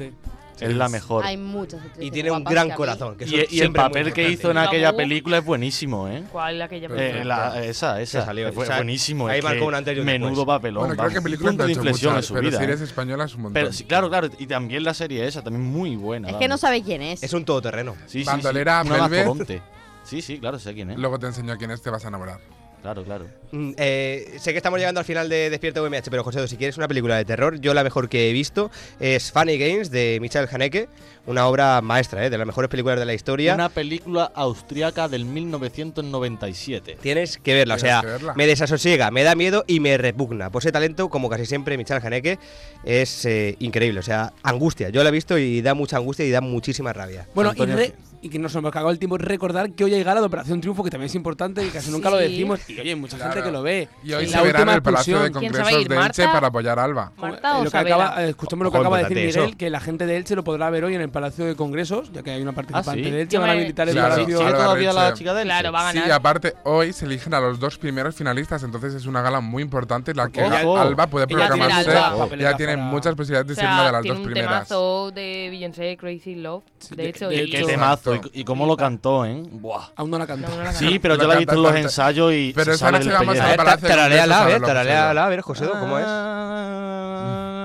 [0.63, 1.25] Es la mejor.
[1.25, 3.17] Hay muchas actrices Y tiene un guapas gran a mí- corazón.
[3.17, 4.33] Que eso Y, y el siempre es muy papel que importante.
[4.33, 6.23] hizo en La aquella película es buenísimo, ¿eh?
[6.33, 7.25] ¿Cuál aquella Eh, película?
[7.55, 8.21] la- esa, esa.
[8.21, 8.53] Que salió.
[8.53, 9.29] Fue O sea, buenísimo.
[9.29, 10.47] ahí es marcó que un antes y un Menudo después.
[10.47, 10.81] papelón.
[10.81, 12.35] Bueno, creo vamos, que un películas punto no de he hecho inflexión en muchas, su
[12.35, 12.57] pero vida.
[12.57, 12.61] ¿eh?
[12.61, 13.55] series españolas un montón.
[13.55, 14.29] Pero sí, claro, claro.
[14.39, 16.29] Y también la serie esa, también muy buena.
[16.31, 17.23] Es que no sabe quién es.
[17.23, 17.95] Es un todoterreno.
[18.07, 18.27] Sí, sí, sí.
[18.27, 19.27] Bandolera, Una Velvet.
[19.27, 19.63] mastodonte.
[20.05, 20.99] Sí, sí, claro, sé quién es.
[20.99, 22.41] Luego te enseño quién es, te vas a enamorar.
[22.83, 23.27] Claro, claro.
[23.53, 26.77] Mm, eh, sé que estamos llegando al final de Despierta UMH, pero José, si quieres
[26.79, 28.71] una película de terror, yo la mejor que he visto
[29.01, 30.89] es Funny Games de Michael Haneke,
[31.27, 32.31] una obra maestra, ¿eh?
[32.31, 33.55] de las mejores películas de la historia.
[33.55, 36.99] Una película austriaca del 1997.
[37.01, 38.35] Tienes que verla, o Tienes sea, que verla.
[38.35, 40.51] me desasosiega, me da miedo y me repugna.
[40.51, 42.39] Por ese talento, como casi siempre, Michel Haneke
[42.85, 44.89] es eh, increíble, o sea, angustia.
[44.91, 47.27] Yo la he visto y da mucha angustia y da muchísima rabia.
[47.35, 47.95] Bueno, y, Antonio re- Gil.
[48.23, 50.83] Y que nos hemos cagado el tiempo recordar que hoy hay gala de Operación Triunfo,
[50.85, 52.61] que también es importante y casi nunca lo decimos.
[52.69, 53.89] Y oye, mucha gente que lo ve.
[54.03, 55.53] Y hoy se la verá en última el Palacio de expulsión.
[55.53, 57.13] ¿Quién se va a Congresos ir, de Elche para apoyar a Alba.
[57.17, 59.57] ¿Marta o lo que acaba, eh, escuchemos lo que acaba de decir Miguel, eso.
[59.57, 62.23] que la gente de Elche lo podrá ver hoy en el Palacio de Congresos, ya
[62.23, 63.11] que hay una participante ¿sí?
[63.11, 64.37] de Elche, van a habilitar el Claro, Palacio.
[64.39, 65.51] ¿Sigue Alba todavía la chica de Elche?
[65.51, 66.13] Claro, va a Sí, ganar.
[66.13, 70.15] aparte, hoy se eligen a los dos primeros finalistas, entonces es una gala muy importante
[70.15, 70.43] la que.
[70.43, 71.91] Alba puede programarse.
[72.39, 74.69] Ya tiene muchas posibilidades de ser una de las tiene dos un primeras.
[75.15, 76.63] de Beyoncé, Crazy Love.
[76.91, 78.10] De hecho, Qué temazo.
[78.15, 78.31] Exacto.
[78.35, 79.43] Y, y cómo lo cantó, ¿eh?
[79.51, 79.89] Buah.
[79.97, 80.49] Aún no la canta.
[80.49, 82.71] No, no la Sí, pero yo la he visto en los ensayos y Pero se
[82.73, 85.07] esa sale noche del vamos A ver, tararéala, a ver, a ver lo que tararéala,
[85.11, 85.25] suena.
[85.25, 86.07] a ver, José, ¿cómo es?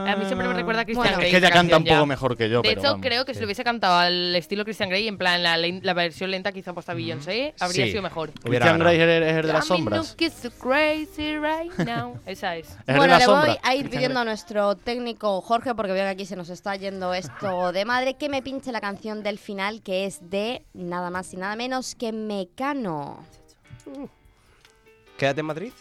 [0.08, 1.28] A mí siempre me recuerda a Christian Bueno, Grey.
[1.28, 2.06] es que ella canta un poco ya.
[2.06, 3.06] mejor que yo, De pero hecho, vamos.
[3.06, 6.52] creo que si lo hubiese cantado al estilo Christian Grey, en plan la, versión lenta
[6.52, 7.92] quizá puesta a Beyoncé, habría Sí.
[7.92, 8.32] sido mejor.
[8.44, 10.16] Christian Grey es el- es el de las sombras.
[10.60, 12.20] crazy right now.
[12.26, 12.76] Esa es.
[12.88, 16.36] Bueno, le voy a ir pidiendo a nuestro técnico Jorge, porque veo que aquí se
[16.36, 20.30] nos está yendo esto de madre, que me pinche la canción del final, que es
[20.30, 23.26] de nada más y nada menos que Mecano.
[25.18, 25.72] Quédate en Madrid.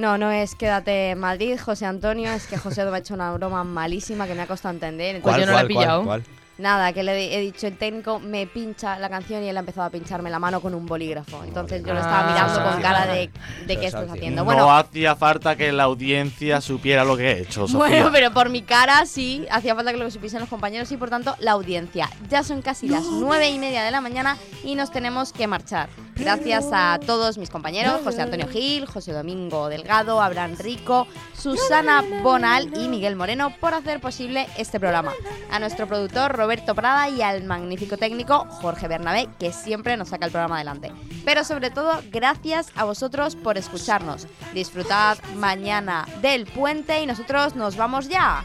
[0.00, 3.32] No, no es quédate en Madrid, José Antonio, es que José me ha hecho una
[3.34, 5.20] broma malísima que me ha costado entender.
[5.20, 6.22] ¿Cuál, entonces- cuál, cuál, cuál?
[6.56, 9.86] Nada, que le he dicho, el técnico me pincha la canción y él ha empezado
[9.86, 11.42] a pincharme la mano con un bolígrafo.
[11.42, 12.32] Entonces yo lo estaba Ah.
[12.32, 13.30] mirando con cara de,
[13.66, 14.44] de qué estás haciendo.
[14.44, 17.78] Bueno, no hacía falta que la audiencia supiera lo que he hecho, Sofía.
[17.78, 21.08] Bueno, pero por mi cara sí, hacía falta que lo supiesen los compañeros y por
[21.08, 22.10] tanto la audiencia.
[22.28, 25.88] Ya son casi las nueve y media de la mañana y nos tenemos que marchar.
[26.20, 32.70] Gracias a todos mis compañeros, José Antonio Gil, José Domingo Delgado, Abraham Rico, Susana Bonal
[32.76, 35.12] y Miguel Moreno por hacer posible este programa.
[35.50, 40.26] A nuestro productor Roberto Prada y al magnífico técnico Jorge Bernabé, que siempre nos saca
[40.26, 40.92] el programa adelante.
[41.24, 44.26] Pero sobre todo, gracias a vosotros por escucharnos.
[44.52, 48.44] Disfrutad mañana del puente y nosotros nos vamos ya.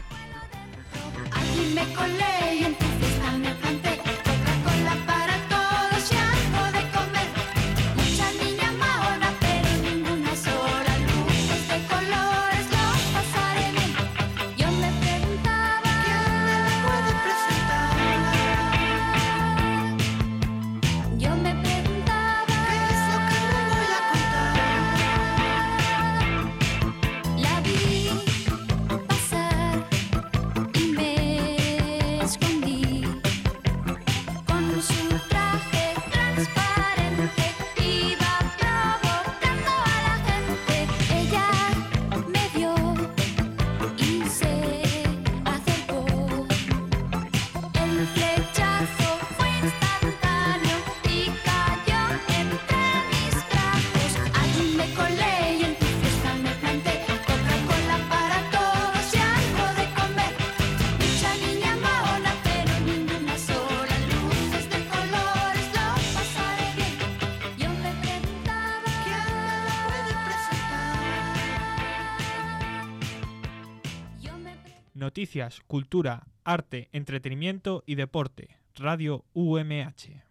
[75.16, 78.58] Noticias, cultura, arte, entretenimiento y deporte.
[78.74, 80.22] Radio UMH.